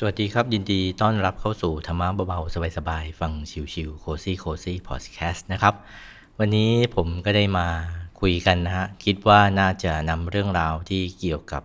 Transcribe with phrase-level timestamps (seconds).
[0.00, 3.32] สวัสดีครับ ยินดีต้อนรับเข้าสู่ธรรมะเบาๆ สบายๆ ฟัง
[3.72, 5.74] ชิวๆโคซี่โคซี่พอดแคสต์นะครับ
[6.38, 7.66] วันนี้ผมก็ได้มา
[8.20, 11.62] คุยกันนะฮะ คิดว่าน่าจะนำเรื่องราวที่เกี่ยวกับ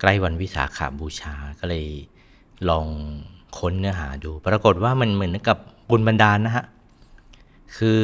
[0.00, 1.86] ใกล้วันวิสาขาบูชาก็เลย
[2.68, 2.86] ลอง
[3.58, 5.58] ค้นเนื้อหาดู ปรากฏว่ามันเหมือนกับ
[5.90, 6.64] บุญบันดาลนะฮะ
[7.76, 8.02] คือ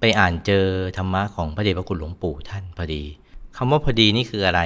[0.00, 0.66] ไปอ่านเจอ
[0.96, 3.02] ธรรมะของพระเดชพระคุณหลวงปู่ท่านพอดี
[3.56, 4.62] คำว่าพอดีนี่คืออะไร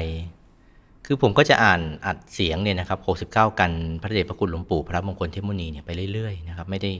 [1.07, 3.71] คือผมก็จะอ่านอัดเสียงเนี่ยนะครับ 69 กัน
[4.03, 6.93] พระเดชพระคุณหลวงปู่พระมงคลเทพมุนีเนี่ยไปเรื่อยๆนะครับไม่ได้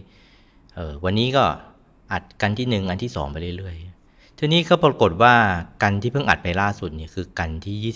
[0.75, 1.45] เออวันนี้ก็
[2.13, 5.35] อัดกันที่หนึ่งอันที่สองไปเรื่อยๆทีนี้ก็ปรากฏว่า
[5.83, 7.95] กันที่เพิ่งอัดไปล่าสุดเนี่ยคือกันที่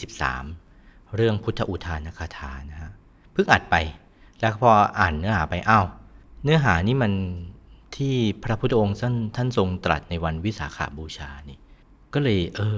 [0.55, 2.91] 23 เรื่องพุทธอุทานคาถานะฮะ
[3.33, 3.77] เพิ่งอัดไป
[4.41, 5.87] แล้วพออ่านเนื้อหาไปอ้าว
[6.45, 7.13] เนื้อหานี่มัน
[7.97, 11.59] ที่พระพุทธองค์ท่านท่านทรงตรัสในวันวิสาขาบูชานี่
[12.15, 12.77] ก็เลยเออ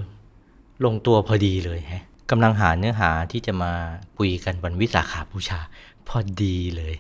[0.84, 3.72] ลงตัวพอดีเลยฮะ กำลังหาเนื้อหาที่จะมา
[4.18, 5.60] คุยกันวันวิสาขาบูชา
[6.08, 6.94] พอดีเลย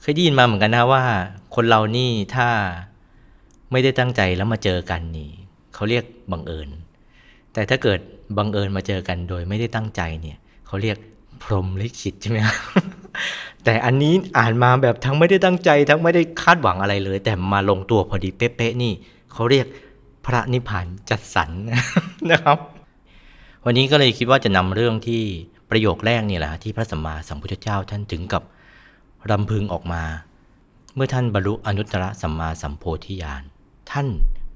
[0.00, 1.02] เคยได้ยินมาเหมือนกันนะว่า
[1.54, 2.48] คนเรานี่ถ้า
[3.72, 5.30] ไม่ได้ตั้งใจแล้วมาเจอกันนี่
[5.74, 6.68] เขาเรียกบังเอิญ
[7.52, 8.00] แต่ถ้าเกิด
[8.38, 10.96] บังเอิญมาเจอกันโดยไม่ได้ตั้งใจเนี่ยเขาเรียก
[11.42, 12.56] พรหมลิขิตใช่ไหมครับ
[13.64, 18.92] แต่อันนี้อ่านมาแบบทั้งไม่ได้ตั้งใจ ทั้งไม่ได้คาดหวังอะไรเลย แต่มาลงตัวพอดีเป๊ะๆนี่
[19.32, 19.66] เขาเรียก
[20.26, 21.50] พระนิพพานจัดสรร
[22.30, 22.58] นะครับ
[23.64, 25.22] วันนี้ก็เลยคิดว่าจะนำเรื่องที่
[25.70, 28.42] ประโยคแรกนี่แหละที่พระสัมมาสัมพุทธเจ้าท่านถึงกับ
[29.30, 30.02] รำพึงออกมา
[30.94, 33.42] เมื่อท่านบรรลุอนุตตรสัมมาสัมโพธิญาณ
[33.90, 34.06] ท่าน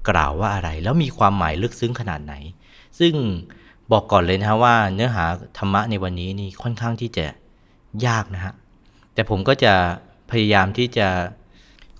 [0.09, 2.33] กล่าวว่าอะไร แล้วมีความหมายลึกซึ้งขนาดไหน
[2.99, 3.13] ซึ่ง
[3.91, 5.25] บอกก่อนเลยนะฮะว่าเนื้อหา
[5.57, 7.25] ธรรมะในวันนี้นี่ค่อนข้างที่จะ
[8.05, 8.53] ยากนะฮะ
[9.13, 9.73] แต่ผมก็จะ
[10.31, 11.07] พยายามที่จะ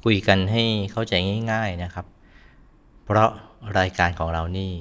[0.04, 1.14] คุยกันให้เข้าใจ
[1.52, 2.06] ง่าย ๆนะครับ
[3.04, 3.30] เพราะ
[3.80, 4.72] รายการของเรานี่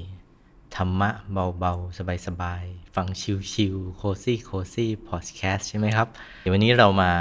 [0.76, 3.06] ธรรมะเบาๆ สบายๆ ฟัง
[3.52, 6.06] chill ๆ Cozy Cozy Podcast ใช่ไหมครับ
[6.40, 7.12] เดี๋ยววันนี้เรามา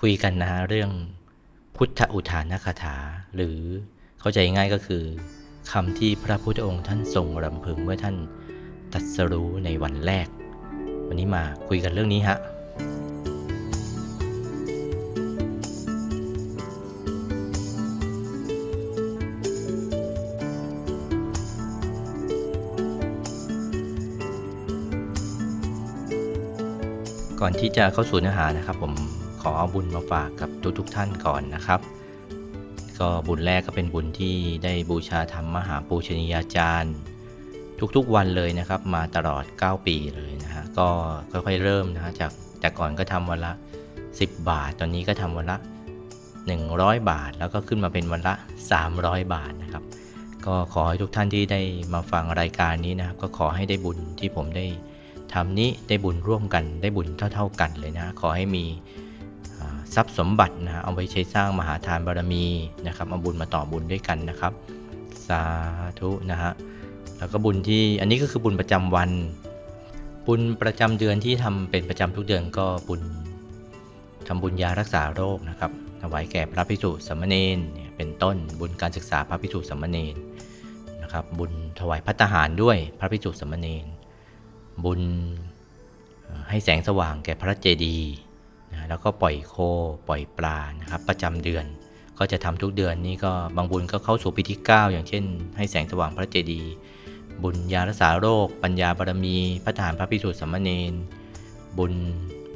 [0.00, 0.90] คุยกันนะฮะเรื่อง
[1.76, 2.96] พุทธอุทานคาถา
[3.34, 3.58] หรือ
[4.20, 5.04] เข้าใจง่ายก็คือ
[5.72, 8.16] คำที่พระพุทธองค์ท่านทรงรำพึงเมื่อท่าน
[8.92, 10.28] ตรัสรู้ในวันแรก
[11.08, 12.38] วันนี้มาคุยกันเรื่องนี้ฮะ
[27.44, 28.92] ก่อนที่จะเข้าสู่เนื้อหานะครับ ผม
[29.42, 31.80] ขอเอาบุญมาฝากกับทุกๆทท่านก่อนนะครับ
[32.98, 36.94] ก็บุญแรกก็เป็นบุญที่ได้บูชาธรรมมหาปูชนียาจารย์
[37.96, 40.88] ทุกๆวันเลยนะครับ มาตลอด 9 ปีเลยนะฮะก็
[41.30, 42.30] ค่อยๆเริ่มนะฮะจาก
[42.60, 43.52] แต่ก่อนก็ทำวันละ
[44.00, 45.56] 10 บาท ตอนนี้ก็ทำวันละ
[46.32, 48.34] 100 บาท แล้วก็ขึ้นมาเป็นวันละ
[48.82, 49.82] 300 บาทนะครับ
[50.46, 51.60] ก็ขอให้ทุกท่านที่ได้
[51.94, 54.66] มาฟังรายการนี้นะครับ ก็ขอให้ได้บุญที่ผมได้
[55.34, 58.64] ทำนี้ได้บุญร่วมกันได้บุญเท่า ๆกันเลยนะ ขอให้มี
[59.94, 62.44] ทรัพย์สมบัตินะเอาไว้ใช้สร้างมหาทานบารมี
[62.86, 64.52] นะครับเอาบุญมาต่อบุญด้วยกันนะครับ
[65.28, 65.42] สา
[66.00, 66.52] ธุนะฮะ
[67.18, 69.10] แล้วก็บุญที่อันนี้ก็คือบุญประจำวัน
[70.26, 73.02] บุญประจำเดือนที่ทำเป็นประจำทุกเดือนก็บุญ
[74.28, 75.70] ทำบุญยารักษาโรคนะครับ
[76.02, 80.16] ถวายแก่พระภิกษุสามเณรเนี่ยเป็นต้นบุญการศึกษาพระภิกษุสามเณร
[81.02, 83.84] นะครับบุญถวายพัตตาหารด้วยพระภิกษุสามเณร
[84.84, 85.00] บุญ
[86.48, 88.12] ให้แสงสว่างแก่พระเจดีย์
[88.72, 89.54] นะแล้วก็ปล่อยโค
[90.08, 91.64] ปล่อยปลานะครับ ประจำเดือน
[92.18, 95.24] ก็จะทำทุกเดือนนี้ก็บางบุญก็เข้าสู่ปีที่ 9 อย่างเช่น
[95.56, 96.70] ให้แสงสว่างพระเจดีย์
[97.42, 100.92] บุญยารักษาโรค ปัญญาบารมี พระทารพระพิสุทธิสมมเนน
[101.78, 101.92] บุญ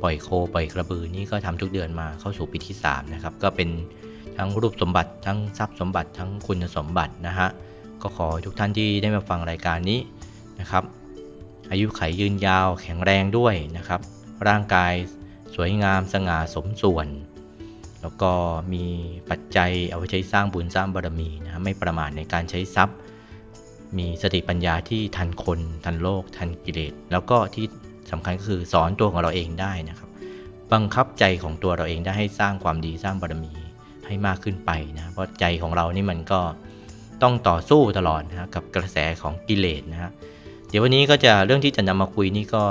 [0.03, 3.69] ปล่อยโคปล่อยกระบือนี่ก็ทำทุกเดือนมาเข้าสู่ปีที่3นะครับก็เป็น
[4.37, 7.49] ทั้งรูปสมบัติทั้งทรัพย์สมบัติทั้งคุณสมบัตินะฮะ
[8.03, 10.01] ก็ขอทุกท่านที่ได้มาฟังรายการนี้
[10.61, 10.85] นะครับ
[11.71, 14.01] อายุไขยืนยาวแข็งแรงด้วยนะครับ
[14.49, 14.93] ร่างกาย
[15.55, 17.09] สวยงามสง่าสมส่วน
[18.03, 18.33] แล้วก็
[18.73, 18.85] มี
[19.31, 22.97] ปัจจัยเอาไว้ใช้สร้างบุญสร้างบารมีนะไม่ประมาทในการใช้ทรัพย์
[23.99, 27.67] มีสติปัญญาที่ทันคน ทันโลก ทันกิเลสแล้วก็ที่
[28.11, 30.09] สำคัญก็คือสอนตัวของเราเองได้นะครับ
[30.73, 33.53] บังคับใจของตัวเราเองได้ให้สร้างความดีสร้างบารมี
[34.07, 36.41] ให้มากขึ้นไปนะเพราะใจของเรานี่มันก็
[37.23, 40.11] ต้องต่อสู้ตลอดนะกับกระแสของกิเลสนะฮะ
[40.69, 42.65] เดี๋ยววันนี้ก็จะเรื่องที่จะนำมาคุยนี่ก็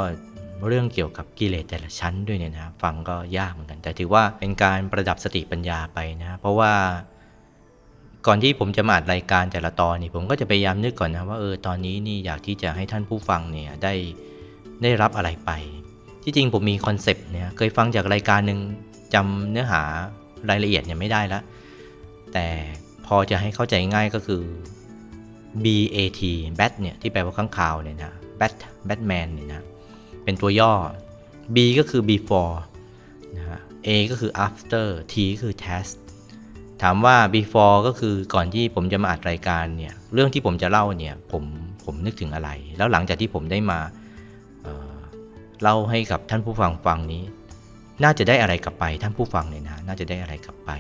[0.68, 6.74] เรื่องเกี่ยวกับกิเลสแต่ละชั้นด้วยเนี่ยนะฟังก็ยากเหมือนกัน แต่ถือว่าเป็นการประดับสติปัญญาไปนะเพราะว่า
[8.28, 13.94] ก่อนที่ผมจะมาอัดรายการแต่ละตอนนี่ผมก็จะพยายามนึกก่อนนะว่าเออตอนนี้นี่อยากที่จะให้ท่านผู้ฟังเนี่ยได้
[14.84, 15.52] ได้รับอะไรไป
[16.24, 18.60] ที่จริงผมมีคอนเซปต์เนี่ยเคยฟังจากรายการหนึ่ง
[19.14, 19.82] จำเนื้อหา
[20.50, 21.42] รายละเอียดเนี่ยไม่ได้ละ
[22.34, 22.48] แต่
[23.06, 24.42] พอจะให้เข้าใจง่ายก็คือ
[25.64, 26.22] BAT
[26.60, 28.54] Bat เนี่ยที่แปลว่าข้างข่าวเนี่ยนะ Bat
[28.88, 29.64] Batman เนี่ยนะ
[30.24, 30.74] เป็นตัวย่อ
[31.56, 32.56] B ก็คือ before
[33.38, 35.96] นะฮะ A ก็คือ after T ก็คือ test
[36.82, 41.44] ถามว่า before ก็คือก่อนที่ผมจะมาอัดรายการเนี่ย เรื่องที่ผมจะเล่าเนี่ย ผม
[41.86, 43.80] ผมนึกถึงอะไร แล้วหลังจากที่ผมได้มา
[44.64, 47.24] เเล่าให้กับท่านผู้ฟังฟังนี้
[48.04, 50.72] น่าจะได้อะไรกลับไปท่านผู้ฟังเนี่ยนะ น่าจะได้อะไรกลับไป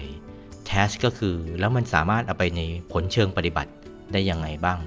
[0.69, 2.61] test ก็คือแล้วมันสามารถเอาไปใน
[2.91, 3.71] ผลเชิงปฏิบัติ
[4.13, 4.79] ได้ยังไงบ้าง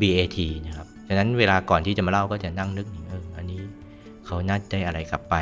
[0.00, 3.60] BAT นะครับฉะนั้นเวลาก่อนที่จะมาเล่าก็จะนั่งนึกเอออันนี้
[4.26, 5.34] เขาน่าได้อะไรกลับไป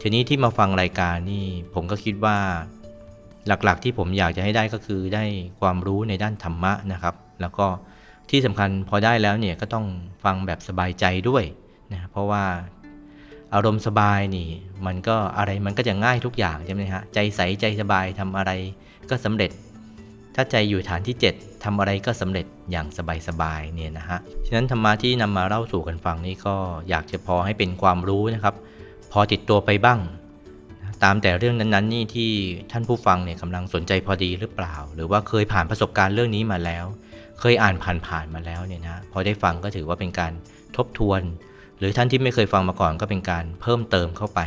[0.00, 1.44] ทีนี้ที่มาฟังรายการนี่
[1.74, 2.36] ผมก็คิดว่า
[3.46, 5.24] หลักๆที่ผมอยากจะให้ได้ก็คือได้
[5.60, 7.66] ความรู้ในด้านธรรมะนะครับ แล้วก็
[8.30, 9.86] ที่สำคัญพอได้แล้วเนี่ยก็ต้อง
[10.24, 11.44] ฟังแบบสบายใจด้วย
[11.92, 12.44] นะเพราะว่า
[13.54, 14.48] อารมณ์สบายนี่
[14.86, 18.50] มันก็อะไรมันก็จะง่ายทุกอย่างใช่ไหมฮะใจใสใจสบายทำอะไร
[19.10, 19.50] ก็สำเร็จ
[20.36, 22.86] ถ้าใจอยู่ฐานที่ 7ทำอะไรก็สำเร็จอย่าง
[23.28, 26.54] สบายๆเนี่ยนะฮะ ฉะนั้นธรรมะที่นำมาเล่าสู่กันฟังนี่ก็
[26.88, 28.54] อยากจะพอให้เป็นความรู้นะครับ
[29.12, 30.00] พอติดตัวไปบ้าง
[31.04, 32.30] ตามแต่เรื่องนั้นๆ นี่ที่
[32.72, 36.84] ท่านผู้ฟังเนี่ยกำลังสนใจพอดีหรือเปล่า หรือว่าเคยผ่านประสบการณ์เรื่องนี้มาแล้ว
[37.40, 37.74] เคยอ่าน
[38.06, 40.32] ผ่านๆมาแล้วเนี่ยนะ พอได้ฟังก็ถือว่าเป็นการ
[40.76, 41.22] ทบทวน
[41.78, 44.40] หรือท่านที่ไม่เคยฟังมาก่อนก็เป็นการเพิ่มเติมเข้าไป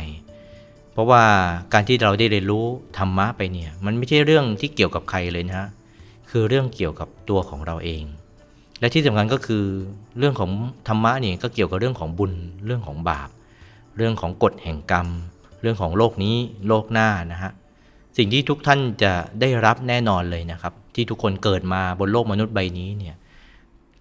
[0.92, 1.24] เพราะว่า
[1.72, 2.66] การที่เราได้เรียนรู้
[2.98, 5.68] ธรรมะไปเนี่ย มันไม่ใช่เรื่องที่เกี่ยวกับใครเลยนะฮะ
[6.30, 8.04] คือเรื่องเกี่ยวกับตัวของเราเอง
[8.80, 9.64] และที่สำคัญก็คือ
[10.18, 10.50] เรื่องของ
[10.88, 12.32] ธรรมะนี่ก็เกี่ยวกับเรื่องของบุญ
[12.66, 13.30] เรื่องของบาป
[13.96, 15.08] เรื่องของกฎแห่งกรรม
[15.60, 16.36] เรื่องของโลกนี้
[16.68, 17.52] โลกหน้านะฮะ
[18.16, 23.16] สิ่งที่ทุกท่านจะได้รับแน่นอนเลยนะครับ ที่ทุกคนเกิดมาบนโลกมนุษย์ใบนี้เนี่ย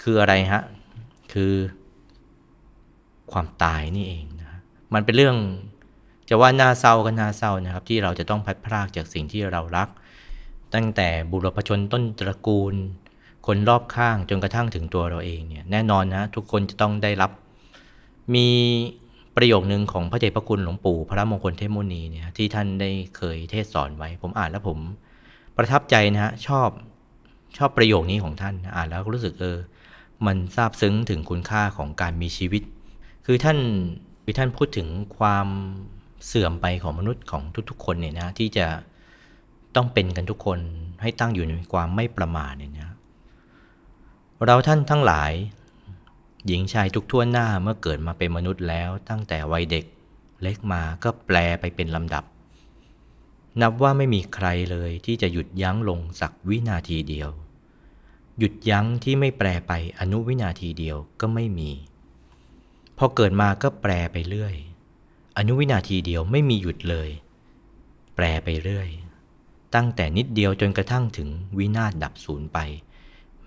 [0.03, 0.61] คืออะไรฮะ
[1.33, 1.53] คือ
[3.31, 4.59] ความตายนี่เองนะ
[4.93, 5.35] มันเป็นเรื่อง
[6.29, 9.87] จะว่าน่าเศร้าก็น่าเศร้านะครับ ที่เราจะต้องพัดพรากจากสิ่งที่เรารัก
[10.75, 12.73] ตั้งแต่บุรพชนต้นตระกูล
[13.45, 17.31] คนรอบข้างจนกระทั่งถึงตัวเราเองเนี่ยแน่นอนนะทุกคนจะต้องได้รับ
[18.35, 18.47] มี
[19.35, 24.77] ประโยคนึงของพระเดชพระคุณหลวงปู่พระมงคลเทพมุนีเนี่ยที่ท่านได้เคยเทศสอนไว้ ผมอ่านแล้วผม
[25.57, 26.69] ประทับใจนะฮะชอบ
[27.57, 29.57] ชอบประโยคนี้ของท่านอ่านแล้วรู้สึกเออ
[30.25, 32.63] มันซาบซึ้งถึงคุณค่าของการมีชีวิต
[33.25, 33.57] คือท่าน
[34.23, 34.87] คือท่านพูดถึง
[35.17, 35.47] ความ
[36.25, 38.67] เสื่อมไปของมนุษย์ของทุกๆ คนเนี่ยนะที่จะ
[39.79, 40.59] ต้องเป็นกันทุกคน
[41.01, 42.89] ให้ตั้งอยู่ในความไม่ประมาทเนี่ยนะ
[44.45, 45.31] เราท่านทั้งหลาย
[46.47, 49.85] หญิงชายทุกทั่วหน้าเมื่อเกิดมาเป็นมนุษย์แล้ว ตั้งแต่วัยเด็ก
[50.41, 52.23] เล็กมาก็แปลไปเป็นลำดับ
[53.61, 57.29] นับว่าไม่มีใครเลยที่จะหยุดยั้งลงสักวินาทีเดียว
[58.39, 61.71] หยุดยั้งที่ไม่แปลไปอนุวินาทีเดียวก็ไม่มี
[62.97, 64.55] พอเกิดมาก็แปลไปเรื่อย
[65.37, 67.09] อนุวินาทีเดียวไม่มีหยุดเลย
[68.15, 68.89] แปลไปเรื่อย
[69.75, 72.59] ตั้งแต่นิดเดียวจนกระทั่งถึงวินาศดับสูญไป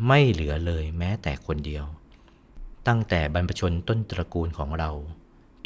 [0.07, 1.85] ไม่เหลือเลยแม้แต่คนเดียว
[2.89, 4.91] ตั้งแต่บรรพชนต้นตระกูลของเรา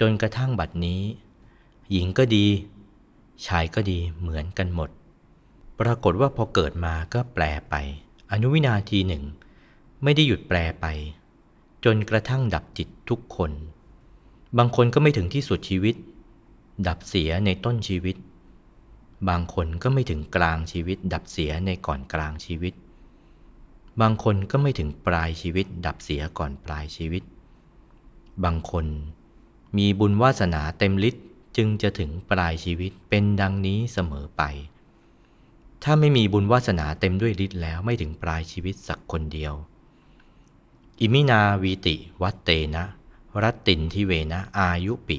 [0.01, 1.03] จนกระทั่งบัดนี้
[1.93, 2.47] หญิงก็ดี
[3.47, 4.91] ชายก็ดีเหมือนกันหมด
[5.81, 7.75] ปรากฏว่าพอเกิดมาก็แปลไป
[8.33, 9.25] อนุวินาทีหนึ่ง
[10.03, 10.87] ไม่ได้หยุดแปลไป
[11.85, 13.51] จนกระทั่งดับจิตทุกคน
[14.59, 15.95] บางคนก็ไม่ถึงที่สุดชีวิต
[16.87, 18.17] ดับเสียในต้นชีวิต
[19.29, 22.75] บางคนก็ไม่ถึงกลางชีวิตดับเสียในก่อนกลางชีวิต
[24.01, 27.23] บางคนก็ไม่ถึงปลายชีวิตดับเสียก่อนปลายชีวิต
[28.45, 28.87] บางคน
[29.77, 31.25] มีบุญวาสนาเต็มฤทธิ์
[31.57, 34.43] จึงจะถึงปลายชีวิตเป็นดังนี้เสมอไป
[35.83, 39.55] ถ้าไม่มีบุญวาสนาเต็มด้วยฤทธิ์แล้วไม่ถึงปลายชีวิตสักคนเดียว
[41.01, 42.85] อิมินาวีติวัตเตนะ
[43.43, 45.19] รัตตินทิเวนะอายุปิ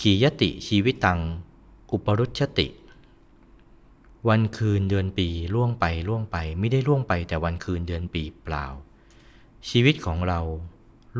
[0.00, 1.20] ขียติชีวิตัง
[1.90, 2.66] อุปรุชติ
[4.28, 8.66] วันคืนเดือนปีล่วงไปล่วงไปไม่ได้ล่วงไปแต่วันคืนเดือนปีเปล่า
[9.68, 10.40] ชีวิตของเรา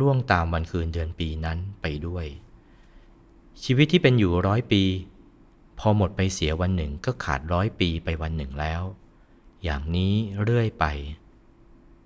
[0.00, 2.26] ล่วงตามวันคืนเดือนปีนั้นไปด้วย
[3.64, 4.82] ชีวิตที่เป็นอยู่ร้อยปี
[5.78, 8.82] พอหมดไปเสียวันหนึ่งก็ขาดร้อยปีไปวันหนึ่งแล้ว
[9.64, 10.86] อย่างนี้เรื่อยไป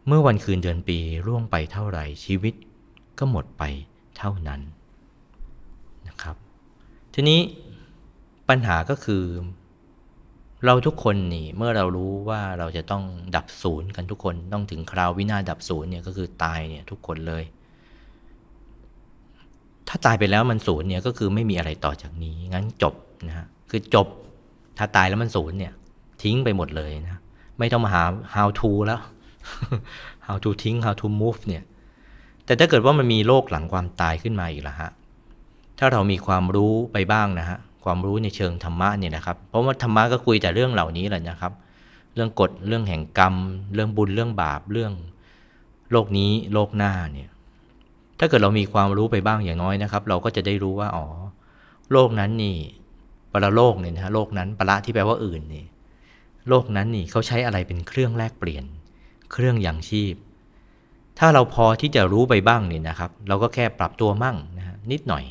[0.06, 2.54] เมื่อวันคืนเดือนปีล่วงไปเท่าไหร่ชีวิต
[3.18, 3.62] ก็หมดไป
[4.18, 4.60] เท่านั้น
[6.06, 6.36] นะครับ
[7.14, 7.40] ทีนี้
[8.48, 9.24] ปัญหาก็คือ
[10.66, 13.04] เราทุกคนนี่เมื่อเรารู้ว่าเราจะต้อง
[13.36, 17.44] ดับศูนย์กันทุกคนต้องถึงคราววินาดับศูนย์เนี่ยก็คือตายเนี่ยทุกคนเลย
[19.88, 22.94] ถ้าตายไปแล้วมันศูนย์เนี่ยก็คือไม่มีอะไรต่อจากนี้งั้นจบ
[23.28, 24.06] นะฮะคือจบ
[24.78, 25.72] ถ้าตายแล้วมันศูนย์เนี่ย
[26.22, 27.20] ทิ้งไปหมดเลยนะ
[27.58, 29.00] ไม่ต้องมาหา how to แล้ว
[30.26, 31.62] how to ทิ้ง how to move เนี่ย
[32.44, 34.90] แต่ถ้าเกิดว่ามันมีโลกหลังความตายขึ้นมาอีกละฮะ
[35.78, 41.52] ถ้าเรามีความรู้ไปบ้างนะฮะ ความรู้ในเชิงธรรมะเนี่ยนะครับ เพราะว่าธรรมะก็คุยแต่เรื่องเหล่านี้แหละนะครับ
[42.14, 43.34] เรื่องกฎเรื่องแห่งกรรม
[43.74, 44.92] เรื่องบุญเรื่องบาปเรื่อง
[45.90, 47.28] โลกนี้โลกหน้าเนี่ย
[48.18, 51.06] ถ้าเกิดเรามีความรู้ไปบ้างอย่างน้อยนะครับ เราก็จะได้รู้ว่าอ๋อ
[51.92, 52.56] โลกนั้นนี่
[53.32, 55.64] ปรโลกเนี่ยนะฮะโลกนั้นปรละที่แปลว่าอื่นนี่
[56.48, 58.64] โลกนั้นนี่เขาใช้อะไรเป็นเครื่องแลกเปลี่ยน
[59.32, 60.14] เครื่องอยังชีพ
[61.18, 65.24] ถ้าเราพอที่จะรู้ไปบ้างเนี่ยนะครับ เราก็แค่ปรับตัวมั่งนะฮะนิดหน่อย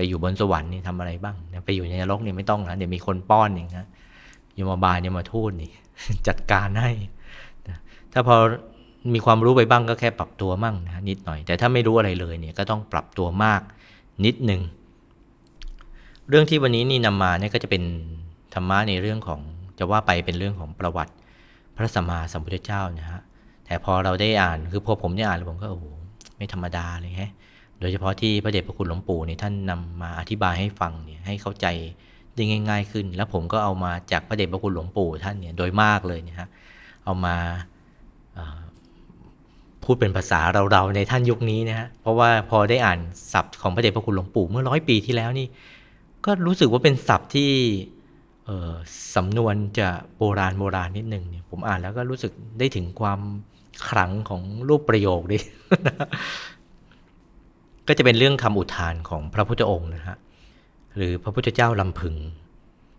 [0.00, 3.86] ไปอยู่บนสวรรค์นี่ทำอะไรบ้างนะไปอยู่ในนรกนี่ไม่ต้องนะเดี๋ยวมีคนป้อนเองนะ
[4.58, 5.70] ยมบาลยมาทูตนี่
[6.28, 6.90] จัดการให้
[7.68, 7.76] นะ
[8.12, 8.36] ถ้าพอ
[9.14, 13.60] มีความรู้ไปบ้างก็แค่ปรับตัวมั่งนะนิดหน่อย แต่ถ้าไม่รู้อะไรเลยเนี่ยก็ต้องปรับตัวมาก
[14.24, 14.60] นิดหนึ่ง
[16.28, 17.82] เรื่องที่วันนี้นี่นำมาเนี่ยก็จะเป็น
[18.54, 19.40] ธรรมะในเรื่องของ
[19.78, 21.12] จะว่าไปเป็นเรื่องของประวัติ
[21.76, 23.20] พระสัมมาสัมพุทธเจ้านะฮะ
[23.66, 25.86] แต่พอเราได้อ่านคือพอผมได้อ่านผมก็โอ้โห
[26.36, 27.32] ไม่ธรรมดาเลยฮะ
[27.80, 31.66] โดยเฉพาะที่พระเดชพระคุณหลวงปู่เนี่ยท่านนำมาอธิบายให้ฟังเนี่ยให้เข้าใจ
[32.34, 36.48] ได้ง่าย ๆ ขึ้น แล้วผมก็เอามาจากพระเดชพระคุณหลวงปู่ท่านเนี่ยโดยมากเลยเนี่ยฮะ
[37.04, 37.36] เอามา
[39.84, 40.40] พูดเป็นภาษา
[40.72, 43.00] เราๆในท่านยุคนี้นะฮะเพราะว่าพอได้อ่าน
[43.32, 45.46] ศัพท์ของพระเดชพระคุณหลวงปู่เมื่อร้อยปีที่แล้วนี่
[46.24, 47.50] ก็รู้สึกว่าเป็นศัพท์ที่
[49.14, 53.20] สำนวนจะโบราณโบราณนิดนึงเนี่ยผมอ่านแล้วก็รู้สึกได้ถึงความ
[53.88, 55.38] ขลังของรูปประโยคดิ
[57.88, 60.16] ก็จะเป็นเรื่องคำอุทานของพระพุทธองค์นะฮะ
[60.96, 62.16] หรือพระพุทธเจ้าลำพึง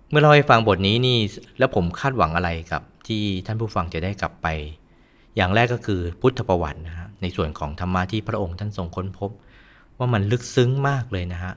[0.09, 1.17] เมื่อเราให้ฟังบทนี้นี่
[1.59, 4.47] แล้วผมคาดหวังอะไรกับที่ท่านผู้ฟังจะได้กลับไป
[5.35, 9.31] อย่างแรกก็คือพุทธประวัตินะฮะในส่วนของธรรมะที่พระองค์ท่านทรงค้นพบ
[9.97, 11.53] ว่ามันลึกซึ้งมากเลยนะฮะ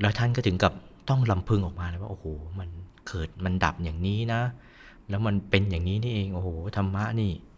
[0.00, 0.72] แล้วท่านก็ถึงกับ
[1.08, 2.24] ต้องลำพึงออกมาเลยว่าโอ้โห
[2.58, 2.68] มัน
[3.06, 4.40] เกิดมันดับอย่างนี้นะ
[5.08, 7.49] แล้วมันเป็นอย่างนี้นี่เองโอ้โหธรรมะนี่นี่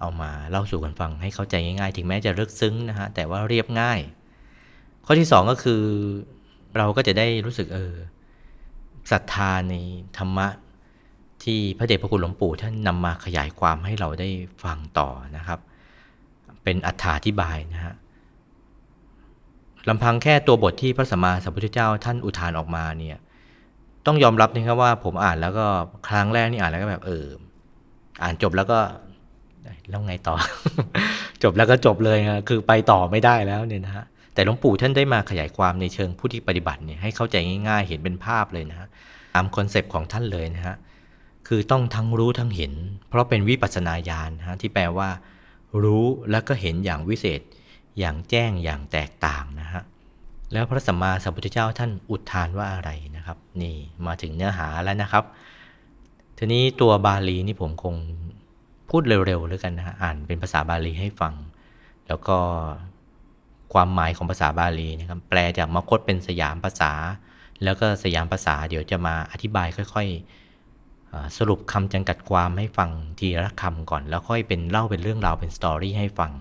[0.00, 4.00] เอามาเล่าสู่กันฟังให้เข้าใจง่ายๆ ถึงแม้จะลึกซึ้งนะฮะแต่ว่าเรียบง่าย
[5.06, 5.82] ข้อที่สองก็คือ
[6.76, 7.94] เราก็จะได้รู้สึกเออ
[9.10, 9.74] ศรัทธาใน
[10.18, 10.48] ธรรมะ
[11.44, 14.28] ที่พระเดชพระคุณหลวงปู่ท่านนำมาขยายความให้เราได้
[14.64, 15.58] ฟังต่อนะครับ
[16.64, 17.94] เป็นอัธาธิบายนะฮะ
[19.88, 23.18] ลำพังแค่ตัวบทที่พระสัมมาสัมพุทธเจ้าท่านอุทานออกมาเนี่ย
[24.06, 25.66] ต้องยอมรับนะครับว่าผมอ่านแล้วก็
[26.08, 27.26] ครั้งแรกนี่อ่านแล้วก็แบบเออ
[28.22, 28.78] อ่านจบแล้วก็
[29.88, 30.36] แล้วไงต่อ
[31.42, 37.36] จบแล้วก็จบเลยนะคือไปต่อไม่ได้แล้วเนี่ยนะฮะแต่หลวงปู่ท่านได้มาขยายความในเชิงผู้ที่ปฏิบัติเนี่ยให้เข้าใจ
[37.68, 38.88] ง่ายๆ เห็นเป็นภาพเลยนะฮะ
[39.34, 40.76] ตามคอนเซปต์ของท่านเลยนะฮะ
[41.48, 42.72] คือต้องทั้งรู้ทั้งเห็น
[43.08, 45.08] เพราะเป็นวิปัสสนาญาณนะที่แปลว่า
[45.82, 47.40] รู้แล้วก็เห็นอย่างวิเศษ
[47.98, 49.82] อย่างแจ้งอย่างแตกต่างนะฮะ
[50.52, 53.76] แล้วพระสัมมาสัมพุทธเจ้าท่านอุทานว่าอะไรนะครับ นี่
[54.06, 55.24] มาถึงเนื้อหาแล้วนะครับ
[56.38, 57.94] ทีนี้ตัวบาลีนี่ผมคง
[58.90, 61.34] พูดเร็วๆแล้วกันนะฮะอ่านเป็นภาษาบาลีให้ฟัง
[62.08, 62.38] แล้วก็
[63.72, 66.92] ความหมายของภาษาบาลีนะครับแปลจากมคตเป็นสยามภาษา
[67.62, 76.32] แล้วก็สยามภาษาเดี๋ยวจะมาอธิบายค่อยๆ สรุปคำจำกัดความให้ฟังทีละคำก่อน แล้วค่อยเป็นเล่าเป็นเรื่องราวเป็นสตอรี่ให้ฟัง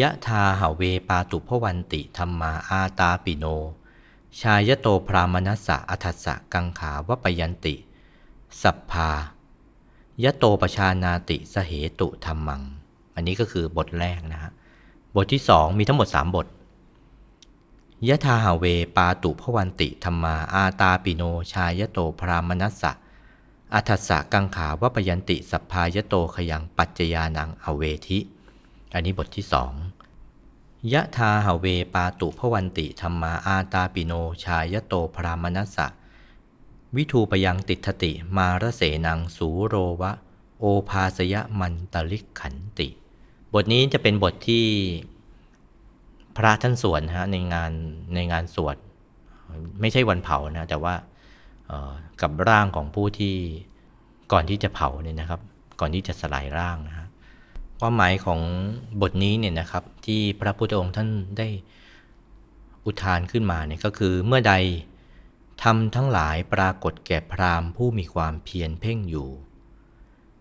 [0.00, 3.44] ยะทาหาเวปาตุพวันติธรรมาอาตาปิโน
[4.40, 7.74] ชายโตพรามนัสสะอัฏสะกังขาวปยันติ
[8.62, 9.10] สัพพา
[10.22, 12.62] ยะโตปชานาติสเหตุธรรมัง
[13.14, 14.52] อันนี้ก็คือบทแรกนะฮะ
[15.14, 16.46] บทที่สองมีทั้งหมดสามบท
[18.08, 18.64] ยะทาหาเว
[18.96, 22.92] ปาตุพวันติธรรมาอาตาปิโนชายโตพรามนัสสะ
[23.74, 28.18] อัฏสะกังขาวปยันติสัพพายโตขยังปัจจยานังอเวทิ
[28.94, 29.72] อันนี้บทที่สอง
[30.92, 34.12] ยะทาหาเวปาตุพวันติธรรมาอาตาปิโน
[34.44, 35.86] ชายโตพรามนัสสะ
[36.96, 40.12] วิทูปยังติทติมารเสนังสูโรวะ
[40.58, 42.88] โอภาสยมันตลิกขันติ
[43.54, 44.66] บทนี้จะเป็นบทที่
[46.36, 47.72] พระท่านสวดฮะในงาน
[48.14, 48.76] ในงานสวด
[49.80, 50.94] ไม่ใช่วันเผานะ แต่ว่า
[52.22, 53.34] กับร่างของผู้ที่
[54.32, 55.40] ก่อนที่จะเผาเนี่ยนะครับ
[55.80, 57.08] ก่อนที่จะสลายร่างนะฮะ
[57.80, 58.40] ความหมายของ
[59.02, 61.08] บทนี้เนี่ยนะครับ ที่พระพุทธองค์ท่าน
[61.38, 61.48] ได้
[62.84, 64.54] อุทานขึ้นมาเนี่ยก็คือเมื่อใด
[65.62, 69.28] ทำทั้งหลายปรากฏแก่พราหมณ์ผู้มีความเพียรเพ่งอยู่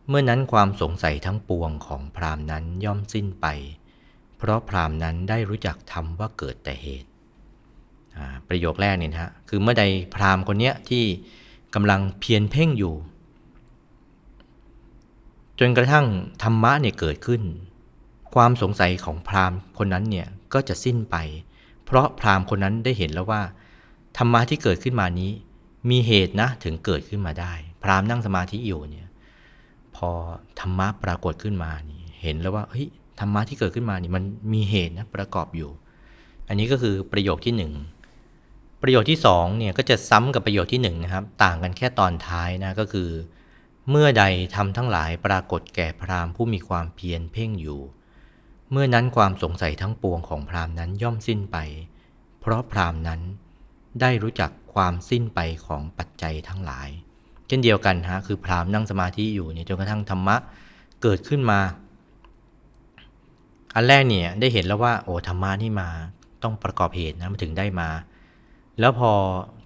[0.07, 3.47] เมื่อนั้นความสงสัยทั้งปวงของพราหมณ์นั้นย่อมสิ้นไป
[4.37, 7.09] เพราะพราหมณ์นั้นได้รู้จักธรรมว่าเกิดแต่เหตุ
[8.47, 9.83] ประโยคแรกเนี่ยนะฮะคือเมื่อใด
[10.15, 11.03] พราหมณ์คนเนี้ยที่
[11.75, 12.95] กำลังเพียรเพ่งอยู่
[15.59, 16.05] จนกระทั่ง
[16.43, 17.41] ธรรมะเนี่ยเกิดขึ้น
[18.35, 21.15] ความสงสัยของพราหมณ์คนนั้นเนี่ยก็จะสิ้นไป
[21.85, 23.41] เพราะพราหมณ์คนนั้นได้เห็นแล้วว่า
[24.17, 25.31] ธรรมะที่เกิดขึ้นมานี้
[25.89, 27.53] มีเหตุนะถึงเกิดขึ้นมาได้
[27.83, 29.07] พราหมณ์นั่งสมาธิอยู่เนี่ย
[29.95, 30.09] พอ
[30.59, 32.87] ธรรมะปรากฏขึ้นมานี่เห็นแล้วว่าเฮ้ย
[33.19, 35.71] ธรรมะที่เกิดขึ้นมานี่มันมีเหตุนะประกอบอยู่
[36.47, 37.73] อันนี้ก็คือประโยคที่หนึ่ง
[38.81, 43.09] ประโยคที่สองเนี่ยก็จะซ้ำกับประโยคที่หนึ่งนะครับ ต่างกันแค่ตอนท้ายนะก็คือ
[43.89, 44.23] เมื่อใด
[44.55, 47.81] ทำทั้งหลายปรากฏแก่พราหมณ์ผู้มีความเพียรเพ่งอยู่
[48.71, 51.57] เมื่อนั้นความสงสัยทั้งปวงของพราหมณ์นั้นย่อมสิ้นไป
[52.39, 53.21] เพราะพราหมณ์นั้น
[54.01, 56.89] ได้รู้จักความสิ้นไปของปัจจัยทั้งหลาย
[57.47, 60.35] เช่นเดียวกันฮะคือพรามนั่งสมาธิอยู่เนี่ยจนกระทั่งธรรมะ
[61.01, 61.59] เกิดขึ้นมา
[63.75, 65.89] อันแรกเนี่ยได้เห็นแล้วว่าโอ้ธรรมะนี่มา
[66.43, 67.89] ต้องประกอบเหตุนะมันถึงได้มา
[68.79, 69.11] แล้วพอ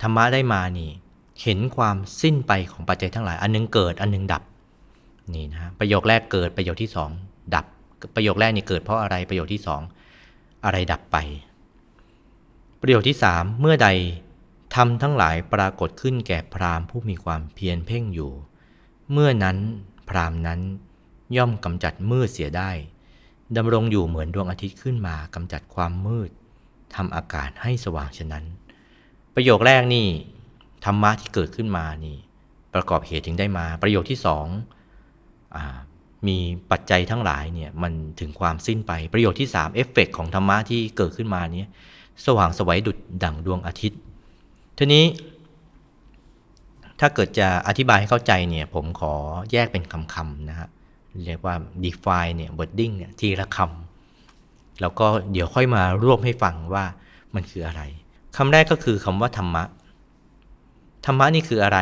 [0.01, 0.89] ธรรมะได้มานี่
[1.43, 4.43] เห็นความสิ้นไปของปัจจัยทั้งหลาย อันนึงเกิดอันนึงดับ
[5.35, 7.09] นี่นะประโยคแรกเกิดประโยคที่สอง
[7.55, 7.65] ดับ
[8.15, 9.81] ประโยคแรกนี่เกิดเพราะอะไรประโยคที่สอง
[10.65, 11.17] อะไรดับไป
[12.81, 13.89] ประโยคที่สามเมื่อใด
[14.75, 18.31] ทำทั้งหลายปรากฏขึ้นแก่พราหมณ์ผู้มีความเพียรเพ่งอยู่
[19.11, 19.57] เมื่อนั้น
[20.09, 20.59] พราหมณ์นั้น
[21.37, 22.71] ย่อมกำจัดมืดเสียได้
[23.57, 26.29] ดำรงอยู่เหมือนดวงอาทิตย์ขึ้นมากำจัดความมืด
[26.95, 28.45] ทำอากาศให้สว่างฉะนั้น
[29.35, 30.07] ประโยคแรกนี่
[30.85, 32.17] ธรรมะที่เกิดขึ้นมานี่
[32.73, 34.47] ประกอบเหตุถึงได้มา ประโยคที่สอง
[35.55, 35.57] อ
[36.27, 36.37] มี
[36.71, 41.65] ปัจจัยทั้งหลายเนี่ยมันถึงความสิ้นไปประโยคที่สามเอฟเฟกของธรรมะที่เกิดขึ้นมานี้
[42.25, 43.99] สว่างสวัยดุดดั่งดวงอาทิตย์
[44.77, 45.05] ทีนี้
[46.99, 49.13] ถ้าเกิดจะอธิบายให้เข้าใจเนี่ย ผมขอ
[49.51, 49.83] แยกเป็น
[50.13, 50.67] คำๆนะฮะ
[51.25, 56.85] เรียกว่า define เนี่ย wording เนี่ยทีละคำแล้วก็เดี๋ยวค่อยมารวบให้ฟังว่า
[57.35, 57.81] มันคืออะไร
[58.37, 59.63] คำแรกก็คือคำว่าธรรมะ
[61.05, 61.79] ธรรมะนี่คืออะไร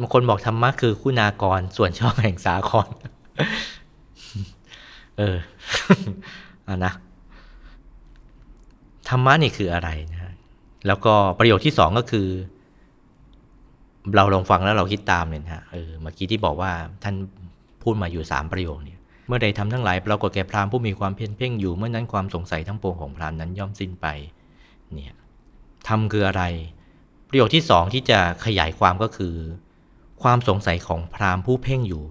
[0.00, 2.88] บางคนบอกธรรมะคือคุณากร ส่วนชอบแห่งสาคร
[5.18, 5.36] เออ
[6.68, 6.92] อะนะ
[9.08, 10.32] ธรรมะนี่คืออะไรนะ
[10.86, 12.28] แล้วก็ประโยคที่สองก็คือ
[14.16, 17.14] เราลองฟังแล้วเราคิดตามเนี่ยนะเออเมื่อกี้ที่บอกว่าท่าน
[17.82, 24.06] พูดมาอยู่สามประโยคเนี่ยเมื่อใดทำทั้งหลายปรากฏแก่พราหมณ์ผู้มีความเพียรเพ่งอยู่เมื่อนั้นความสงสัยทั้งปวงของพราหมณ์นั้นย่อมสิ้นไป
[24.92, 25.14] เนี่ย
[25.88, 26.42] ทำคืออะไร
[27.28, 29.34] ประโยคที่สองที่จะขยายความก็คือ
[30.22, 32.02] ความสงสัยของพราหมณ์ผู้เพ่งอยู่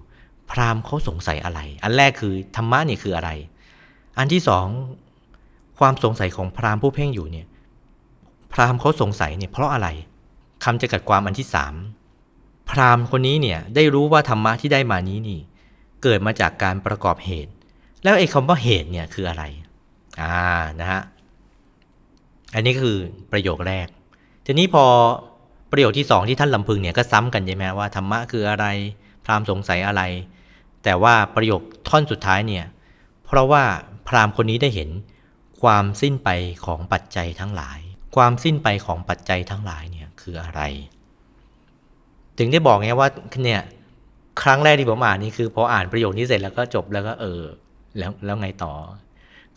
[0.50, 3.30] พราหมณ์เขาสงสัยอะไร อันแรกคือธรรมะนี่คืออะไร
[4.18, 4.66] อันที่สอง
[5.78, 7.46] ความสงสัยของพราหมณ์ผู้เพ่งอยู่เนี่ย
[8.52, 9.88] พราหมณ์เขาสงสัยเนี่ยเพราะอะไร
[10.64, 11.74] คำจะกัดความอันที่สาม
[12.70, 15.40] พราหมณ์คนนี้เนี่ยได้รู้ว่าธรรมะที่ได้มานี้นี่
[16.02, 17.52] เกิดมาจากการประกอบเหตุ
[18.02, 19.44] แล้วไอ้คำว่าเหตุเนี่ยคืออะไร
[20.20, 20.38] อ่า
[20.80, 21.02] นะฮะ
[22.54, 22.96] อันนี้คือ
[23.32, 23.86] ประโยคแรก
[24.46, 24.84] ทีนี้พอ
[25.72, 28.66] ประโยคที่สองที่ท่านลำพึงเนี่ยก็ซ้ำกันใช่ไหมว่าธรรมะคืออะไร
[29.24, 30.02] พราหมณ์สงสัยอะไร
[30.84, 32.64] แต่ว่าประโยคท่อนสุดท้ายเนี่ย
[33.24, 33.62] เพราะว่า
[34.08, 34.90] พราหมณ์คนนี้ได้เห็น
[35.64, 36.30] ความสิ้นไป
[36.66, 37.78] ของปัจจัยทั้งหลาย
[38.16, 40.60] ความสิ้นไปของปัจจัยทั้งหลายเนี่ยคืออะไร
[42.38, 43.08] ถึงได้บอกไงว่า
[43.44, 43.60] เนี่ย
[44.42, 47.42] ครั้งแรกที่ผมอ่านนี่คือพออ่านประโยคนี้เสร็จแล้วก็จบแล้วก็เออ
[47.98, 48.72] แล้วแล้วไงต่อ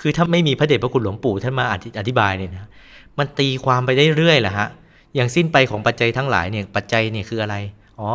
[0.01, 1.65] คือถ้าไม่มีพระเดชพระคุณหลวงปู่ท่านมา
[1.99, 2.69] อธิบายเนี่ยนะ
[3.17, 4.67] มันตีความไปได้เรื่อยแหละฮะ
[5.15, 7.55] อย่างสิ้นไปของปัจจัยทั้งหลายเนี่ยปัจจัยเนี่ยคืออะไร
[7.99, 8.09] อ๋อ